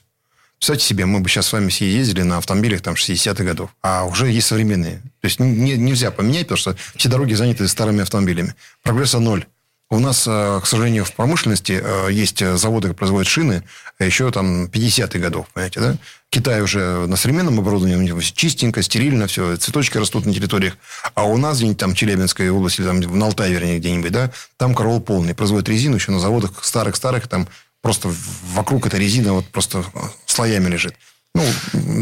[0.61, 4.05] Представьте себе, мы бы сейчас с вами все ездили на автомобилях там 60-х годов, а
[4.05, 5.01] уже есть современные.
[5.23, 8.55] То есть не, нельзя поменять, потому что все дороги заняты старыми автомобилями.
[8.83, 9.47] Прогресса ноль.
[9.89, 13.65] У нас, к сожалению, в промышленности есть заводы, которые производят шины
[13.99, 15.97] еще там 50-х годов, понимаете, да?
[16.29, 20.77] Китай уже на современном оборудовании, у него чистенько, стерильно, все, цветочки растут на территориях.
[21.15, 25.01] А у нас где-нибудь там Челябинской области, там в Алтае, вернее, где-нибудь, да, там корол
[25.01, 25.35] полный.
[25.35, 27.49] Производят резину еще на заводах старых-старых, там
[27.83, 28.13] просто
[28.55, 29.85] вокруг эта резина вот просто
[30.27, 30.95] слоями лежит.
[31.35, 31.45] Ну,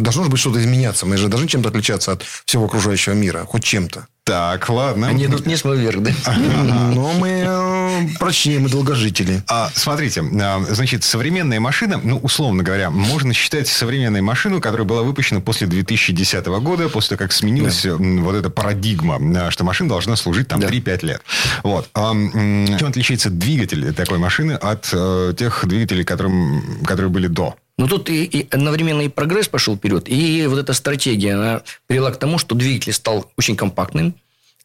[0.00, 1.06] должно же быть что-то изменяться.
[1.06, 3.44] Мы же должны чем-то отличаться от всего окружающего мира.
[3.44, 4.06] Хоть чем-то.
[4.28, 5.08] Так, ладно.
[5.08, 6.12] Они идут вниз, мы вверх, да?
[6.36, 9.42] Но мы э, прочнее, мы долгожители.
[9.48, 15.02] А, смотрите, а, значит, современная машина, ну, условно говоря, можно считать современной машину, которая была
[15.02, 17.96] выпущена после 2010 года, после того, как сменилась да.
[17.96, 20.68] вот эта парадигма, а, что машина должна служить там да.
[20.68, 21.22] 3-5 лет.
[21.62, 21.88] Вот.
[21.94, 27.56] А, чем отличается двигатель такой машины от а, тех двигателей, которым, которые были до?
[27.78, 32.10] Но тут и, и одновременно и прогресс пошел вперед, и вот эта стратегия, она привела
[32.10, 34.14] к тому, что двигатель стал очень компактным,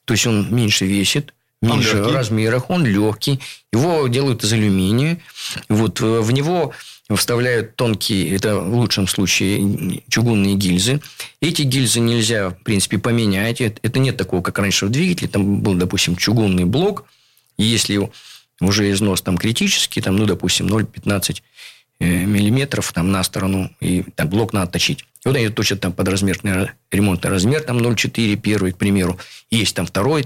[0.05, 3.39] то есть он меньше весит, меньше в размерах, он легкий,
[3.71, 5.19] его делают из алюминия,
[5.69, 6.73] вот э, в него
[7.15, 10.99] вставляют тонкие, это в лучшем случае чугунные гильзы.
[11.41, 13.61] Эти гильзы нельзя, в принципе, поменять.
[13.61, 15.27] Это нет такого, как раньше в двигателе.
[15.27, 17.05] Там был, допустим, чугунный блок.
[17.57, 18.09] И если
[18.61, 21.52] уже износ там критический, там, ну, допустим, 0,15 Э,
[22.03, 25.05] миллиметров там, на сторону, и там, блок надо точить.
[25.23, 29.17] И вот они точат там под размерный ремонтный размер, там 0,4 первый, к примеру.
[29.49, 30.25] Есть там второй,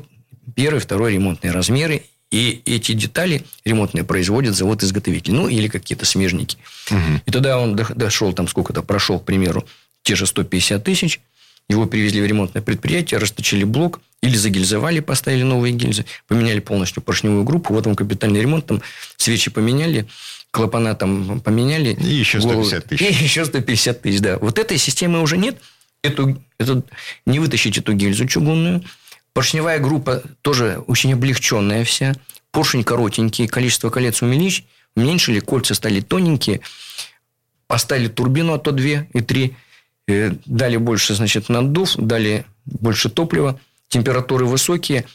[0.55, 5.33] первый, второй ремонтные размеры, и эти детали ремонтные производит завод-изготовитель.
[5.33, 6.57] Ну, или какие-то смежники.
[6.91, 7.21] Угу.
[7.25, 9.65] И тогда он дошел, там сколько-то прошел, к примеру,
[10.03, 11.21] те же 150 тысяч.
[11.69, 17.43] Его привезли в ремонтное предприятие, расточили блок, или загильзовали, поставили новые гильзы, поменяли полностью поршневую
[17.43, 17.73] группу.
[17.73, 18.81] Вот он капитальный ремонт, там
[19.15, 20.07] свечи поменяли,
[20.57, 21.93] клапана там поменяли.
[21.93, 23.01] И еще 150 тысяч.
[23.01, 24.39] И еще 150 тысяч, да.
[24.39, 25.57] Вот этой системы уже нет.
[26.01, 26.83] Эту, эту,
[27.27, 28.83] не вытащить эту гильзу чугунную.
[29.33, 32.15] Поршневая группа тоже очень облегченная вся.
[32.51, 34.65] Поршень коротенький, количество колец увеличь,
[34.95, 36.61] уменьшили, кольца стали тоненькие.
[37.67, 39.55] Поставили турбину, а то 2 и 3.
[40.07, 43.59] Э, дали больше, значит, наддув, дали больше топлива.
[43.89, 45.05] Температуры высокие.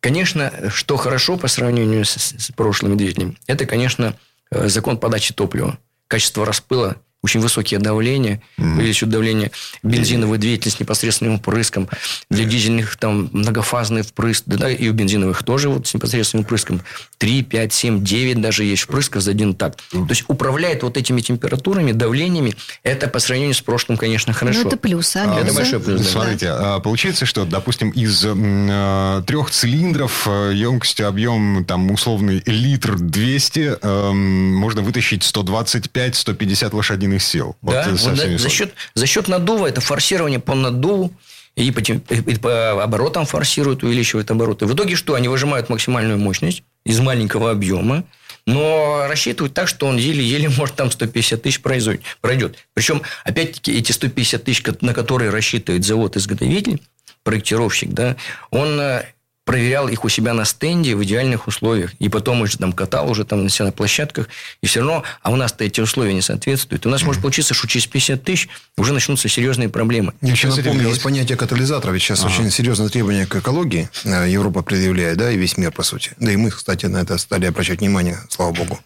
[0.00, 4.16] Конечно, что хорошо по сравнению с, с прошлыми двигателями, это, конечно,
[4.50, 5.78] закон подачи топлива.
[6.06, 8.76] Качество распыла очень высокие давления, mm-hmm.
[8.76, 9.50] увеличивают давление
[9.82, 11.88] бензиновый двигатель с непосредственным впрыском.
[12.30, 16.80] Для дизельных там многофазный впрыск, да, и у бензиновых тоже вот с непосредственным впрыском
[17.18, 19.80] 3, 5, 7, 9 даже есть впрысков за один такт.
[19.92, 20.06] Mm-hmm.
[20.06, 22.54] То есть управляет вот этими температурами, давлениями.
[22.84, 24.60] Это по сравнению с прошлым, конечно, хорошо.
[24.62, 25.40] Ну, это плюс, а?
[25.40, 26.08] Это большой плюс, да.
[26.08, 32.96] Смотрите, а, получается, что, допустим, из э, трех цилиндров э, емкостью объем там условный литр
[32.96, 37.56] 200 э, можно вытащить 125-150 лошадиных лошадиных сил.
[37.62, 41.12] Да, вот, вот за, за, счет, за счет наддува, это форсирование по наддуву,
[41.56, 44.66] и по, и по оборотам форсируют, увеличивают обороты.
[44.66, 45.14] В итоге что?
[45.14, 48.04] Они выжимают максимальную мощность из маленького объема,
[48.46, 52.56] но рассчитывают так, что он еле-еле может там 150 тысяч пройдет.
[52.74, 56.80] Причем, опять-таки, эти 150 тысяч, на которые рассчитывает завод-изготовитель,
[57.24, 58.16] проектировщик, да,
[58.50, 59.02] он э,
[59.48, 61.94] проверял их у себя на стенде в идеальных условиях.
[61.98, 64.28] И потом уже там катал уже там на себя на площадках.
[64.62, 66.84] И все равно, а у нас-то эти условия не соответствуют.
[66.84, 67.06] У нас mm-hmm.
[67.06, 70.12] может получиться, что через 50 тысяч уже начнутся серьезные проблемы.
[70.20, 71.92] Я еще напомню, есть понятие катализатора.
[71.92, 72.28] Ведь сейчас ага.
[72.28, 76.10] очень серьезное требование к экологии э, Европа предъявляет, да, и весь мир, по сути.
[76.18, 78.78] Да и мы, кстати, на это стали обращать внимание, слава богу.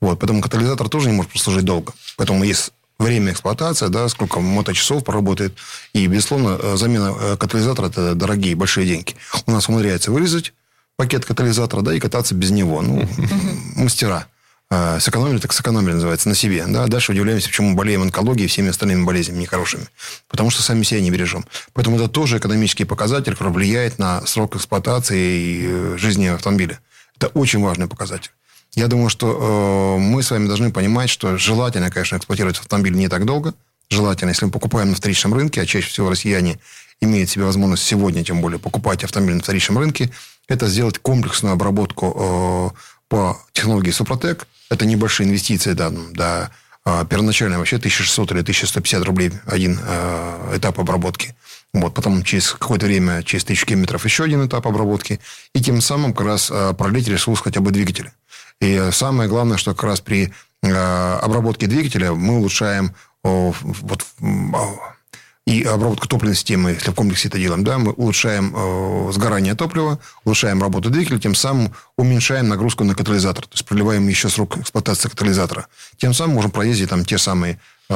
[0.00, 1.92] Вот, поэтому катализатор тоже не может прослужить долго.
[2.16, 5.56] Поэтому есть время эксплуатации, да, сколько моточасов проработает.
[5.92, 9.14] И, безусловно, э, замена э, катализатора– это дорогие, большие деньги.
[9.46, 10.52] У нас умудряется вырезать
[10.96, 12.82] пакет катализатора, да, и кататься без него.
[12.82, 13.08] Ну,
[13.76, 14.26] мастера.
[14.70, 16.64] Э, сэкономили, так сэкономили, называется, на себе.
[16.66, 16.86] Да?
[16.88, 19.86] Дальше удивляемся, почему болеем онкологией и всеми остальными болезнями нехорошими.
[20.28, 21.44] Потому что сами себя не бережем.
[21.72, 26.80] Поэтому это тоже экономический показатель, который влияет на срок эксплуатации и жизни автомобиля.
[27.16, 28.30] Это очень важный показатель.
[28.74, 33.08] Я думаю, что э, мы с вами должны понимать, что желательно, конечно, эксплуатировать автомобиль не
[33.08, 33.54] так долго.
[33.90, 36.58] Желательно, если мы покупаем на вторичном рынке, а чаще всего россияне
[37.00, 40.10] имеют себе возможность сегодня, тем более, покупать автомобиль на вторичном рынке,
[40.48, 42.78] это сделать комплексную обработку э,
[43.08, 44.46] по технологии Супротек.
[44.70, 46.50] Это небольшие инвестиции, да, да
[46.84, 51.34] э, первоначально вообще 1600 или 1150 рублей один э, этап обработки.
[51.72, 55.20] Вот, потом через какое-то время, через тысячу километров еще один этап обработки.
[55.54, 58.12] И тем самым как раз э, пролить ресурс хотя бы двигателя.
[58.60, 64.04] И самое главное, что как раз при э, обработке двигателя мы улучшаем вот,
[65.48, 69.98] и обработку топливной системы, если в комплексе это делаем, да, мы улучшаем э, сгорание топлива,
[70.24, 75.08] улучшаем работу двигателя, тем самым уменьшаем нагрузку на катализатор, то есть проливаем еще срок эксплуатации
[75.08, 75.68] катализатора.
[75.96, 77.94] Тем самым можем проездить там те самые э,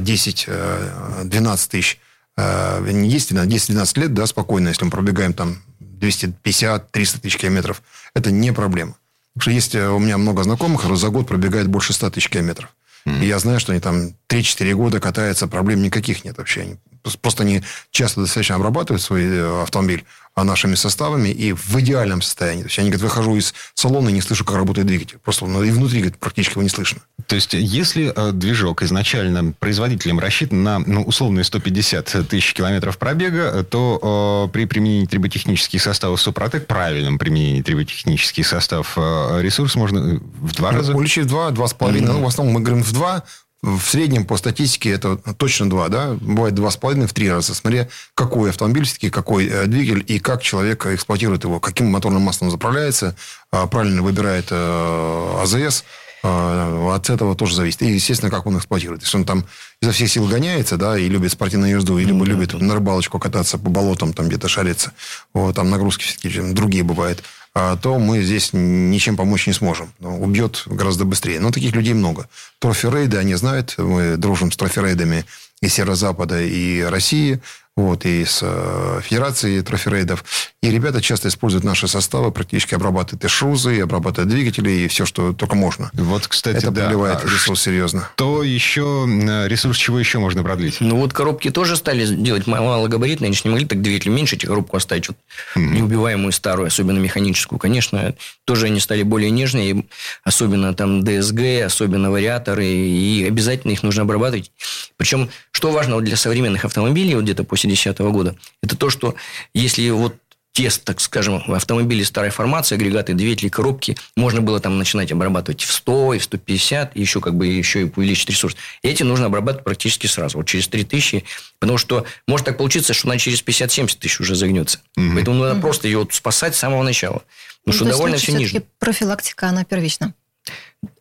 [0.00, 2.00] 10-12 э, тысяч,
[2.38, 7.82] э, не 10, 10-12 лет, да, спокойно, если мы пробегаем там 250-300 тысяч километров,
[8.14, 8.94] это не проблема.
[9.34, 12.74] Потому что есть у меня много знакомых, которые за год пробегают больше 100 тысяч километров.
[13.06, 13.22] Mm-hmm.
[13.22, 16.62] И я знаю, что они там 3-4 года катаются, проблем никаких нет вообще.
[16.62, 16.76] Они
[17.20, 20.04] просто они часто достаточно обрабатывают свой э, автомобиль
[20.42, 22.62] нашими составами и в идеальном состоянии.
[22.62, 25.18] То есть, они говорят, выхожу из салона и не слышу, как работает двигатель.
[25.22, 27.00] Просто ну, и внутри говорит, практически его не слышно.
[27.26, 33.62] То есть, если э, движок изначально производителем рассчитан на ну, условные 150 тысяч километров пробега,
[33.62, 40.52] то э, при применении триботехнических составов Супротек, правильном применении триботехнических составов, э, ресурс можно в
[40.54, 40.94] два раза?
[40.94, 42.08] Увеличить в два, два с половиной.
[42.08, 42.18] Mm-hmm.
[42.18, 43.22] Ну, в основном мы говорим в два,
[43.64, 47.54] в среднем по статистике это точно два, да, бывает два с половиной, в три раза,
[47.54, 52.50] смотря какой автомобиль все-таки, какой э, двигатель и как человек эксплуатирует его, каким моторным маслом
[52.50, 53.16] заправляется,
[53.50, 55.84] а, правильно выбирает э, АЗС,
[56.22, 57.80] а, от этого тоже зависит.
[57.80, 59.00] И, естественно, как он эксплуатирует.
[59.00, 59.46] Если он там
[59.80, 62.26] изо всех сил гоняется, да, и любит спортивную езду, или mm-hmm.
[62.26, 64.92] любит на рыбалочку кататься по болотам, там где-то шариться,
[65.32, 67.22] вот, там нагрузки все-таки другие бывают,
[67.54, 69.92] то мы здесь ничем помочь не сможем.
[70.00, 71.38] Убьет гораздо быстрее.
[71.38, 72.28] Но таких людей много.
[72.58, 75.24] Трофи-рейды, они знают, мы дружим с трофи-рейдами
[75.60, 77.40] и Северо-Запада, и России
[77.76, 80.24] вот, и с э, Федерацией троферейдов.
[80.62, 85.04] И ребята часто используют наши составы, практически обрабатывают и шрузы, и обрабатывают двигатели, и все,
[85.04, 85.90] что только можно.
[85.92, 86.82] Вот, кстати, Это да.
[86.82, 88.08] продлевает а ресурс серьезно.
[88.14, 89.04] То еще
[89.48, 90.76] ресурс чего еще можно продлить?
[90.80, 93.26] Ну, вот коробки тоже стали делать малогабаритные.
[93.26, 95.16] Они же не могли так двигатель меньше, эти коробку оставить вот,
[95.56, 95.74] mm-hmm.
[95.74, 97.58] неубиваемую старую, особенно механическую.
[97.58, 99.84] Конечно, тоже они стали более нежные,
[100.22, 104.52] особенно там ДСГ, особенно вариаторы, и обязательно их нужно обрабатывать.
[104.96, 109.14] Причем, что важно вот для современных автомобилей, вот где-то после 2010 года, это то, что
[109.52, 110.14] если вот
[110.54, 115.72] тест, так скажем, автомобилей старой формации, агрегаты, двигатели, коробки, можно было там начинать обрабатывать в
[115.72, 118.56] 100, и в 150, и еще как бы еще и увеличить ресурс.
[118.82, 121.24] Эти нужно обрабатывать практически сразу, вот через 3000,
[121.58, 124.78] потому что может так получиться, что она через 50-70 тысяч уже загнется.
[124.96, 125.06] Угу.
[125.14, 125.62] Поэтому надо угу.
[125.62, 127.22] просто ее спасать с самого начала.
[127.64, 128.62] Потому ну, что довольно все ниже.
[128.78, 130.14] профилактика, она первична.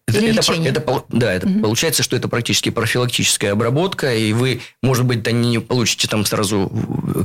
[0.06, 1.62] Это, это, это, да, это угу.
[1.62, 6.72] получается, что это практически профилактическая обработка, и вы, может быть, да, не получите там сразу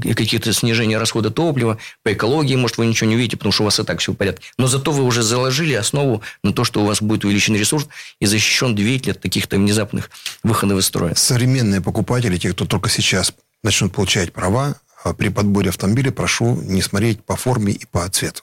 [0.00, 3.80] какие-то снижения расхода топлива, по экологии, может, вы ничего не увидите, потому что у вас
[3.80, 4.48] и так все в порядке.
[4.58, 7.88] Но зато вы уже заложили основу на то, что у вас будет увеличен ресурс
[8.20, 10.10] и защищен двигатель от каких-то внезапных
[10.42, 11.14] выходов из строя.
[11.14, 16.82] Современные покупатели, те, кто только сейчас начнут получать права, а при подборе автомобиля прошу не
[16.82, 18.42] смотреть по форме и по цвету.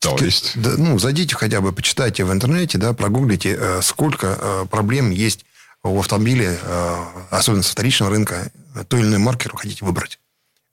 [0.00, 0.52] То есть?
[0.54, 5.44] Да, ну, зайдите хотя бы, почитайте в интернете, да, прогуглите, э, сколько э, проблем есть
[5.82, 8.50] у автомобиля, э, особенно со вторичного рынка,
[8.88, 10.18] той или иной маркер вы хотите выбрать.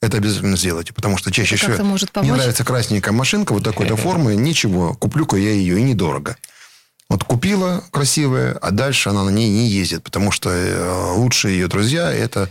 [0.01, 1.83] Это обязательно сделайте, потому что чаще всего
[2.21, 6.37] мне нравится красненькая машинка вот такой-то формы, ничего, куплю-ка я ее, и недорого.
[7.09, 12.11] Вот купила красивая, а дальше она на ней не ездит, потому что лучшие ее друзья–
[12.13, 12.49] это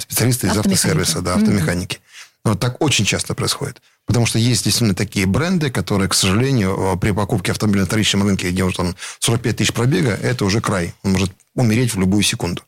[0.00, 1.96] специалисты из автосервиса, да, автомеханики.
[1.96, 2.09] Mm-hmm.
[2.44, 3.82] Вот так очень часто происходит.
[4.06, 8.24] Потому что есть действительно такие бренды, которые, к сожалению, э, при покупке автомобиля на вторичном
[8.24, 10.94] рынке, где уже там 45 тысяч пробега, это уже край.
[11.02, 12.62] Он может умереть в любую секунду.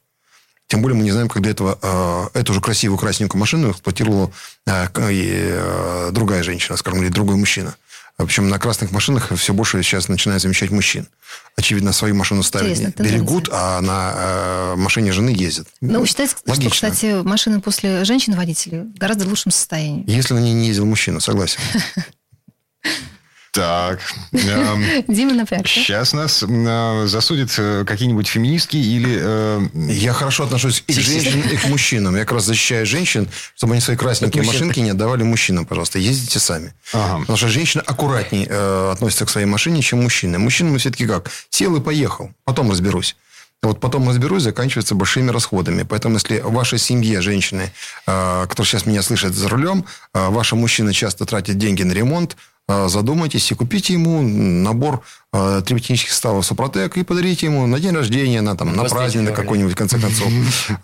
[0.68, 4.30] Тем более мы не знаем, когда этого, э, эту же красивую красненькую машину эксплуатировала
[4.66, 7.74] э, э, другая женщина, скажем, или другой мужчина.
[8.16, 11.08] Причем на красных машинах все больше сейчас начинают замечать мужчин.
[11.56, 15.66] Очевидно, свою машину ставят, берегут, а на э, машине жены ездят.
[15.80, 16.70] Ну, считается, Логично.
[16.70, 20.04] что, кстати, машины после женщин-водителей в гораздо лучшем состоянии.
[20.06, 21.58] Если на ней не ездил мужчина, согласен.
[23.52, 24.00] Так.
[24.32, 25.74] Дима напрягся.
[25.74, 29.18] Сейчас нас э, засудят э, какие-нибудь феминистки или...
[29.20, 29.68] Э...
[29.74, 32.16] Я хорошо отношусь и к женщинам, и к мужчинам.
[32.16, 35.98] Я как раз защищаю женщин, чтобы они свои красненькие машинки не отдавали мужчинам, пожалуйста.
[35.98, 36.72] Ездите сами.
[36.92, 38.48] Потому что женщины аккуратнее
[38.90, 40.38] относятся к своей машине, чем мужчины.
[40.38, 41.30] Мужчины мы все-таки как?
[41.50, 42.30] Сел и поехал.
[42.44, 43.16] Потом разберусь.
[43.62, 45.84] Вот потом разберусь, заканчивается большими расходами.
[45.84, 47.72] Поэтому, если в вашей семье женщины,
[48.08, 49.84] э, которые сейчас меня слышат за рулем,
[50.14, 52.36] э, ваши мужчины часто тратят деньги на ремонт,
[52.68, 58.40] задумайтесь и купите ему набор э, триботехнических составов Супротек и подарите ему на день рождения,
[58.40, 60.32] на, там, на праздник на какой-нибудь, в конце концов.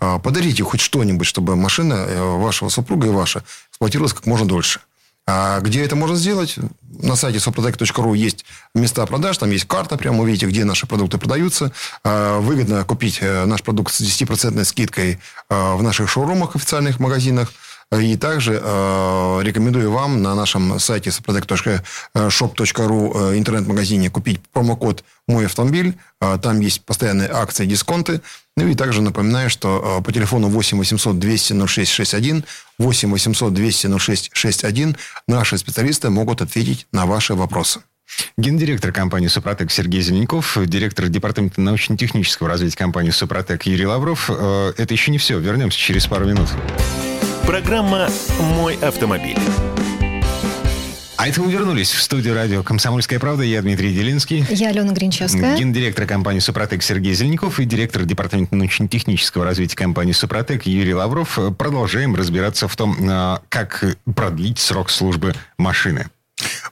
[0.01, 4.81] Э, подарите хоть что-нибудь, чтобы машина э, вашего супруга и ваша эксплуатировалась как можно дольше.
[5.27, 6.55] А где это можно сделать?
[6.81, 11.71] На сайте soprotec.ru есть места продаж, там есть карта, прямо увидите, где наши продукты продаются.
[12.03, 17.53] Выгодно купить наш продукт с 10% скидкой в наших шоурумах, официальных магазинах.
[17.91, 25.95] И также э, рекомендую вам на нашем сайте soprotec.shop.ru э, интернет-магазине купить промокод «Мой автомобиль».
[26.21, 28.21] Э, там есть постоянные акции, дисконты.
[28.55, 32.43] Ну и также напоминаю, что э, по телефону 8 800 200 0661,
[32.77, 34.95] 8 800 200 0661
[35.27, 37.79] наши специалисты могут ответить на ваши вопросы.
[38.37, 44.29] Гендиректор компании «Супротек» Сергей Зеленков, директор департамента научно-технического развития компании «Супротек» Юрий Лавров.
[44.29, 45.39] Это еще не все.
[45.39, 46.49] Вернемся через пару минут.
[47.49, 48.07] Программа
[48.57, 49.35] «Мой автомобиль».
[51.17, 53.41] А это мы вернулись в студию радио «Комсомольская правда».
[53.41, 54.45] Я Дмитрий Делинский.
[54.51, 55.57] Я Алена Гринчевская.
[55.57, 61.39] Гендиректор компании «Супротек» Сергей Зеленяков и директор департамента научно-технического развития компании «Супротек» Юрий Лавров.
[61.57, 66.05] Продолжаем разбираться в том, а, как продлить срок службы машины.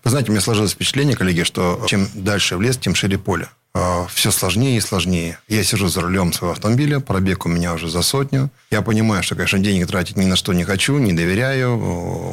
[0.03, 3.47] Вы знаете, у меня сложилось впечатление, коллеги, что чем дальше в лес, тем шире поле.
[3.79, 5.37] А, все сложнее и сложнее.
[5.47, 8.49] Я сижу за рулем своего автомобиля, пробег у меня уже за сотню.
[8.71, 11.77] Я понимаю, что, конечно, денег тратить ни на что не хочу, не доверяю,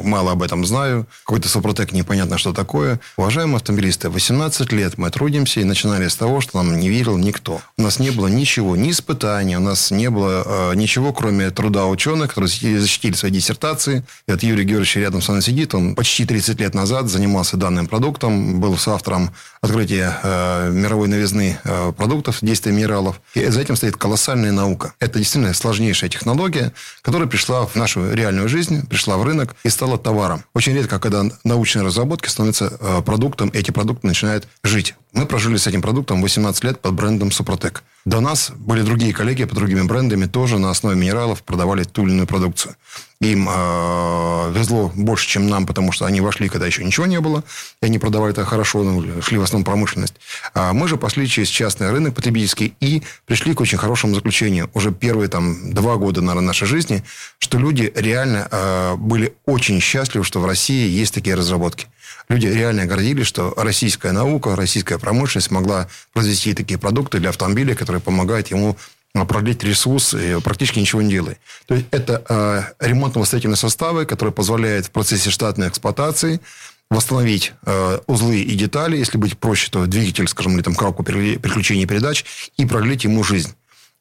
[0.03, 1.05] мало об этом знаю.
[1.23, 2.99] Какой-то Супротек непонятно, что такое.
[3.15, 7.61] Уважаемые автомобилисты, 18 лет мы трудимся и начинали с того, что нам не верил никто.
[7.77, 11.85] У нас не было ничего, ни испытаний, у нас не было э, ничего, кроме труда
[11.85, 14.03] ученых, которые защитили свои диссертации.
[14.27, 17.85] И вот Юрий Георгиевич рядом со мной сидит, он почти 30 лет назад занимался данным
[17.85, 19.29] продуктом, был соавтором
[19.61, 23.21] открытия э, мировой новизны э, продуктов, действия минералов.
[23.33, 24.93] И за этим стоит колоссальная наука.
[24.99, 29.97] Это действительно сложнейшая технология, которая пришла в нашу реальную жизнь, пришла в рынок и стала
[29.97, 30.43] товаром.
[30.53, 34.95] Очень редко, когда научные разработки становятся э, продуктом, эти продукты начинают жить.
[35.15, 37.83] Мы прожили с этим продуктом 18 лет под брендом Супротек.
[38.03, 42.11] До нас были другие коллеги по другими брендами, тоже на основе минералов продавали ту или
[42.11, 42.75] иную продукцию.
[43.21, 47.45] Им э, везло больше, чем нам, потому что они вошли, когда еще ничего не было,
[47.81, 50.15] и они продавали это хорошо, ну, шли в основном промышленность.
[50.53, 54.69] А мы же пошли через частный рынок потребительский и пришли к очень хорошему заключению.
[54.73, 57.05] Уже первые там, два года, наверное, нашей жизни,
[57.39, 61.87] что люди реально э, были очень счастливы, что в России есть такие разработки
[62.29, 68.01] люди реально гордились, что российская наука, российская промышленность могла произвести такие продукты для автомобиля, которые
[68.01, 68.77] помогают ему
[69.23, 71.37] продлить ресурс, и практически ничего не делая.
[71.67, 76.41] То есть это э, ремонтно-восстановительные составы, которые позволяют в процессе штатной эксплуатации
[76.89, 81.87] восстановить э, узлы и детали, если быть проще, то двигатель, скажем, или там коробку переключения
[81.87, 82.25] передач,
[82.57, 83.53] и продлить ему жизнь.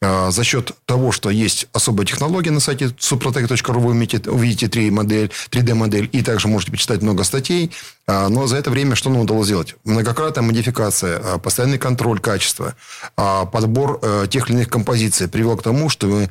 [0.03, 6.09] А, за счет того, что есть особая технология на сайте suprotec.ru, вы увидите 3D-модель, 3D-модель,
[6.12, 7.70] и также можете почитать много статей.
[8.07, 9.76] А, но за это время что нам удалось сделать?
[9.84, 12.74] Многократная модификация, а, постоянный контроль качества,
[13.16, 16.30] подбор э, тех или иных композиций привел к тому, что мы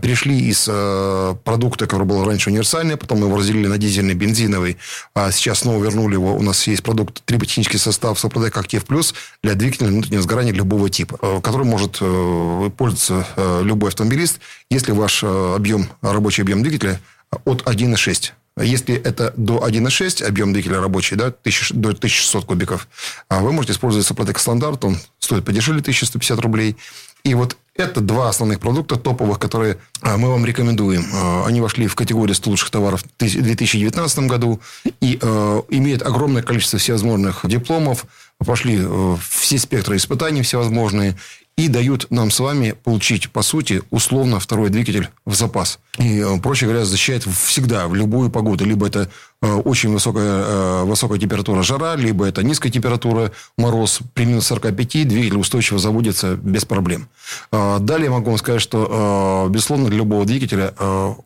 [0.00, 4.76] перешли из э, продукта, который был раньше универсальный, потом мы его разделили на дизельный, бензиновый,
[5.14, 6.34] а сейчас снова вернули его.
[6.34, 11.18] У нас есть продукт триботехнический состав Сопротек Актив Плюс для двигателя внутреннего сгорания любого типа,
[11.20, 13.26] э, который может э, пользоваться
[13.62, 17.00] любой автомобилист, если ваш объем, рабочий объем двигателя
[17.44, 18.32] от 1,6.
[18.58, 22.88] Если это до 1,6 объем двигателя рабочий, да, 1000, до 1600 кубиков,
[23.28, 26.76] а вы можете использовать Сопротек стандарт, он стоит подешевле 1150 рублей.
[27.24, 31.04] И вот это два основных продукта топовых, которые а, мы вам рекомендуем.
[31.14, 34.60] А, они вошли в категорию 100 лучших товаров в 2019 году.
[35.00, 38.06] И э, имеют огромное количество всевозможных дипломов,
[38.38, 41.16] прошли э, все спектры испытаний всевозможные
[41.56, 45.78] и дают нам с вами получить, по сути, условно второй двигатель в запас.
[45.98, 48.64] И, э, проще говоря, защищает всегда, в любую погоду.
[48.64, 49.10] Либо это
[49.42, 54.00] э, очень высокая, э, высокая температура жара, либо это низкая температура мороз.
[54.14, 57.08] При минус 45 двигатель устойчиво заводится без проблем.
[57.52, 60.74] Далее могу вам сказать, что, безусловно, для любого двигателя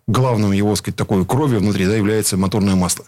[0.07, 3.05] главным его, сказать, такой кровью внутри да, является моторное масло.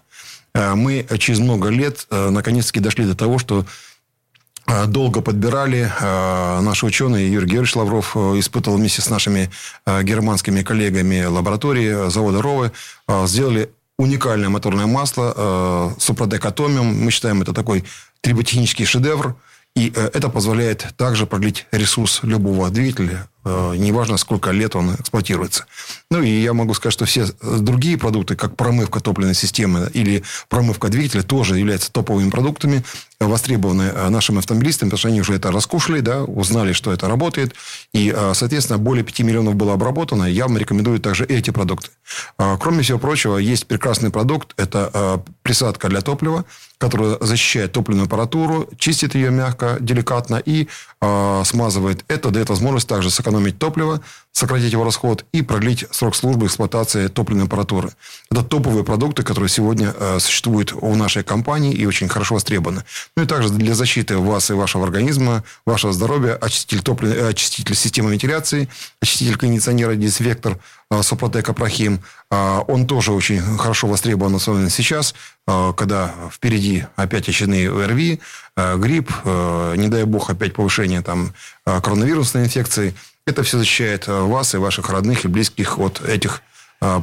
[0.54, 3.66] Мы через много лет наконец-таки дошли до того, что
[4.86, 5.90] долго подбирали.
[6.00, 9.50] Э, наши ученые, Юрий Георгиевич Лавров, э, испытывал вместе с нашими
[9.86, 12.72] германскими коллегами лаборатории завода Ровы,
[13.24, 17.04] сделали уникальное моторное масло Супротек Атомиум.
[17.04, 17.84] Мы считаем, это такой
[18.20, 19.36] триботехнический шедевр.
[19.74, 25.66] И это позволяет также продлить ресурс любого двигателя Э, неважно, сколько лет он эксплуатируется.
[26.10, 30.88] Ну, и я могу сказать, что все другие продукты, как промывка топливной системы или промывка
[30.88, 32.84] двигателя, тоже являются топовыми продуктами,
[33.18, 37.54] востребованы э, нашими автомобилистами, потому что они уже это раскушали, да, узнали, что это работает.
[37.92, 40.24] И, э, соответственно, более 5 миллионов было обработано.
[40.24, 41.88] Я вам рекомендую также эти продукты.
[42.36, 44.52] Кроме всего прочего, есть прекрасный продукт.
[44.56, 46.44] Это присадка для топлива,
[46.78, 50.68] которая защищает топливную аппаратуру, чистит ее мягко, деликатно и
[51.44, 52.04] смазывает.
[52.08, 54.00] Это дает возможность также сэкономить сэкономить топливо,
[54.32, 57.90] сократить его расход и продлить срок службы эксплуатации топливной аппаратуры.
[58.30, 62.84] Это топовые продукты, которые сегодня э, существуют у нашей компании и очень хорошо востребованы.
[63.16, 67.14] Ну и также для защиты вас и вашего организма, вашего здоровья, очиститель, топлив...
[67.14, 68.68] Э, очиститель системы вентиляции,
[69.00, 70.58] очиститель кондиционера, дезинфектор
[70.90, 72.00] э, Сопротек Апрахим.
[72.30, 75.14] Э, он тоже очень хорошо востребован, особенно сейчас,
[75.46, 78.20] э, когда впереди опять очередные ОРВИ,
[78.76, 81.34] грипп, не дай бог опять повышение там,
[81.64, 82.94] коронавирусной инфекции–
[83.26, 86.40] это все защищает вас и ваших родных и близких от этих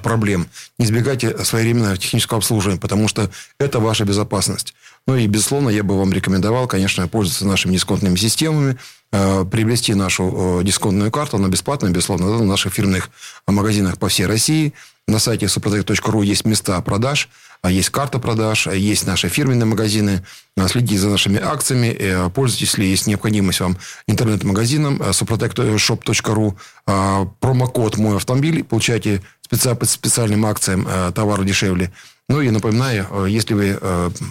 [0.01, 0.47] проблем.
[0.79, 3.29] Не избегайте своевременного технического обслуживания, потому что
[3.59, 4.73] это ваша безопасность.
[5.05, 8.77] Ну и, безусловно, я бы вам рекомендовал, конечно, пользоваться нашими дисконтными системами,
[9.11, 13.09] э, приобрести нашу дисконтную карту, она бесплатная, безусловно, в наших фирменных
[13.45, 14.73] магазинах по всей России.
[15.05, 17.27] На сайте suprotec.ru есть места продаж.
[17.65, 20.23] есть карта продаж, есть наши фирменные магазины.
[20.67, 23.77] Следите за нашими акциями, пользуйтесь, если есть необходимость вам
[24.07, 26.55] интернет-магазином suprotecshop.ru.
[27.41, 31.91] Промокод «Мой автомобиль» получаете по специальным акциям товары дешевле.
[32.33, 33.79] Ну и напоминаю, если вы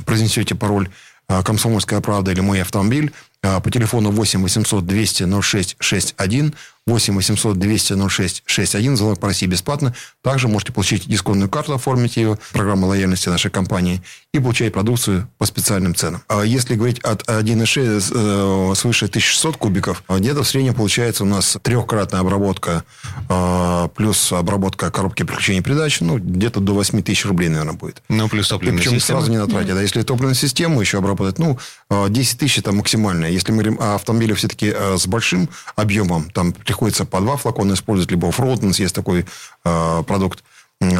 [0.04, 0.90] произнесете пароль
[1.28, 6.52] «Комсомольская правда» или «Мой автомобиль», по телефону 8 800 200 06 61
[6.86, 8.96] 8 800 200 06 61.
[8.96, 9.94] Звонок по России бесплатно.
[10.20, 14.02] Также можете получить дисконтную карту, оформить ее, программа лояльности нашей компании,
[14.34, 16.22] и получать продукцию по специальным ценам.
[16.26, 21.56] А если говорить от 1,6 э, свыше 1600 кубиков, где-то в среднем получается у нас
[21.62, 22.82] трехкратная обработка
[23.28, 28.02] э, плюс обработка коробки переключения передач, ну, где-то до 8 тысяч рублей, наверное, будет.
[28.08, 29.20] Ну, плюс топливная Причем система.
[29.20, 29.74] сразу не на трате.
[29.74, 31.58] Да, если топливную систему еще обработать, ну,
[32.08, 33.26] 10 э, тысяч это максимально.
[33.26, 38.10] Если мы говорим о автомобилях все-таки с большим объемом, там приходится по два флакона использовать,
[38.10, 39.26] либо оффроуденс, есть такой
[39.64, 40.42] э, продукт,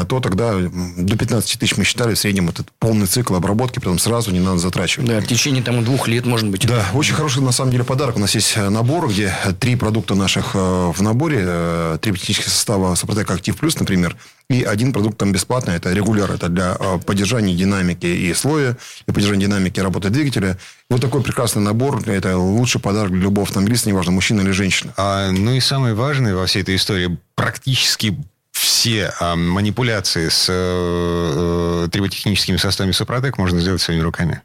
[0.08, 0.54] то тогда
[0.96, 4.58] до 15 тысяч мы считали в среднем этот полный цикл обработки, потом сразу не надо
[4.58, 5.08] затрачивать.
[5.08, 6.66] Да, в течение там двух лет, может быть.
[6.66, 8.16] Да, очень хороший на самом деле подарок.
[8.16, 12.94] У нас есть набор, где три продукта наших э, в наборе, э, три технических состава
[12.94, 14.16] Супротек Актив Плюс, например,
[14.48, 18.76] и один продукт там бесплатный, это регуляр, это для э, поддержания динамики и слоя,
[19.06, 20.58] и поддержания динамики работы двигателя.
[20.90, 24.92] Вот такой прекрасный набор, это лучший подарок для любого автомобилиста, неважно, мужчина или женщина.
[24.96, 28.16] А, ну и самое важное во всей этой истории, практически
[28.52, 34.42] все а, манипуляции с э, триботехническими составами Супротек можно сделать своими руками.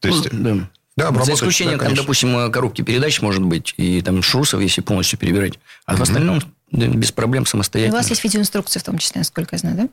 [0.00, 0.32] То есть...
[0.32, 0.56] Ну,
[0.96, 1.10] да.
[1.12, 5.18] Да, За исключением, да, там, допустим, коробки передач, может быть, и там шрусов, если полностью
[5.18, 5.58] перебирать.
[5.84, 5.96] А mm-hmm.
[5.98, 6.40] в остальном
[6.70, 7.96] да, без проблем самостоятельно.
[7.96, 9.88] У вас есть видеоинструкция в том числе, насколько я знаю, да?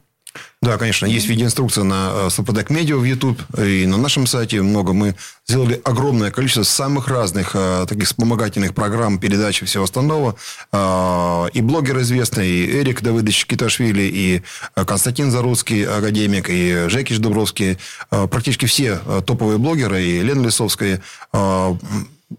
[0.61, 1.05] Да, конечно.
[1.05, 4.93] Есть видеоинструкция на э, Медиа в YouTube и на нашем сайте много.
[4.93, 5.15] Мы
[5.45, 10.35] сделали огромное количество самых разных э, таких вспомогательных программ, передач и всего остального.
[10.71, 14.41] Э, и блогеры известные, и Эрик Давыдович Киташвили, и
[14.73, 17.77] Константин Заруцкий, академик, и Жекич Дубровский.
[18.11, 21.01] Э, практически все э, топовые блогеры, и Лена Лисовская
[21.33, 21.73] э,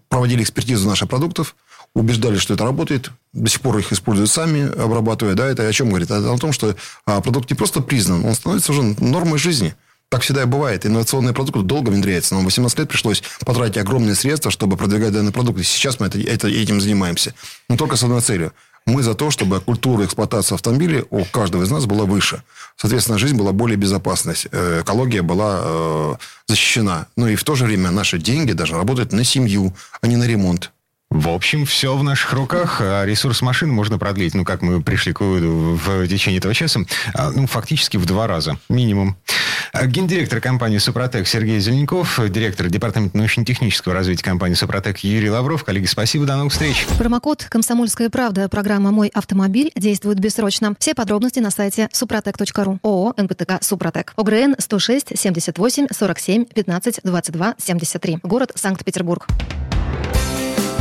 [0.09, 1.55] проводили экспертизу наших продуктов
[1.95, 5.89] убеждали, что это работает, до сих пор их используют сами, обрабатывая, да, это о чем
[5.89, 6.11] говорит?
[6.11, 6.75] Это о том, что
[7.05, 9.73] а, продукт не просто признан, он становится уже нормой жизни.
[10.09, 10.85] Так всегда и бывает.
[10.85, 12.35] Инновационные продукты долго внедряются.
[12.35, 15.63] Нам 18 лет пришлось потратить огромные средства, чтобы продвигать данные продукты.
[15.63, 17.33] Сейчас мы это, это, этим занимаемся.
[17.69, 18.53] Но только с одной целью.
[18.85, 22.43] Мы за то, чтобы культура эксплуатации автомобиля у каждого из нас была выше.
[22.77, 24.35] Соответственно, жизнь была более безопасной.
[24.51, 26.15] Э, экология была э,
[26.47, 27.07] защищена.
[27.15, 30.25] Но и в то же время наши деньги даже работают на семью, а не на
[30.25, 30.71] ремонт.
[31.15, 32.81] В общем, все в наших руках.
[32.81, 36.81] А ресурс машины можно продлить, ну, как мы пришли к выводу в течение этого часа,
[37.13, 39.15] а, ну, фактически в два раза, минимум.
[39.71, 45.63] А, гендиректор компании «Супротек» Сергей Зеленков, директор департамента научно-технического развития компании «Супротек» Юрий Лавров.
[45.63, 46.85] Коллеги, спасибо, до новых встреч.
[46.97, 50.75] Промокод «Комсомольская правда» программа «Мой автомобиль» действует бессрочно.
[50.79, 52.79] Все подробности на сайте супротек.ру.
[52.83, 54.13] ООО «НПТК Супротек».
[54.17, 58.19] ОГРН 106 78 47 15 22 73.
[58.23, 59.27] Город Санкт-Петербург.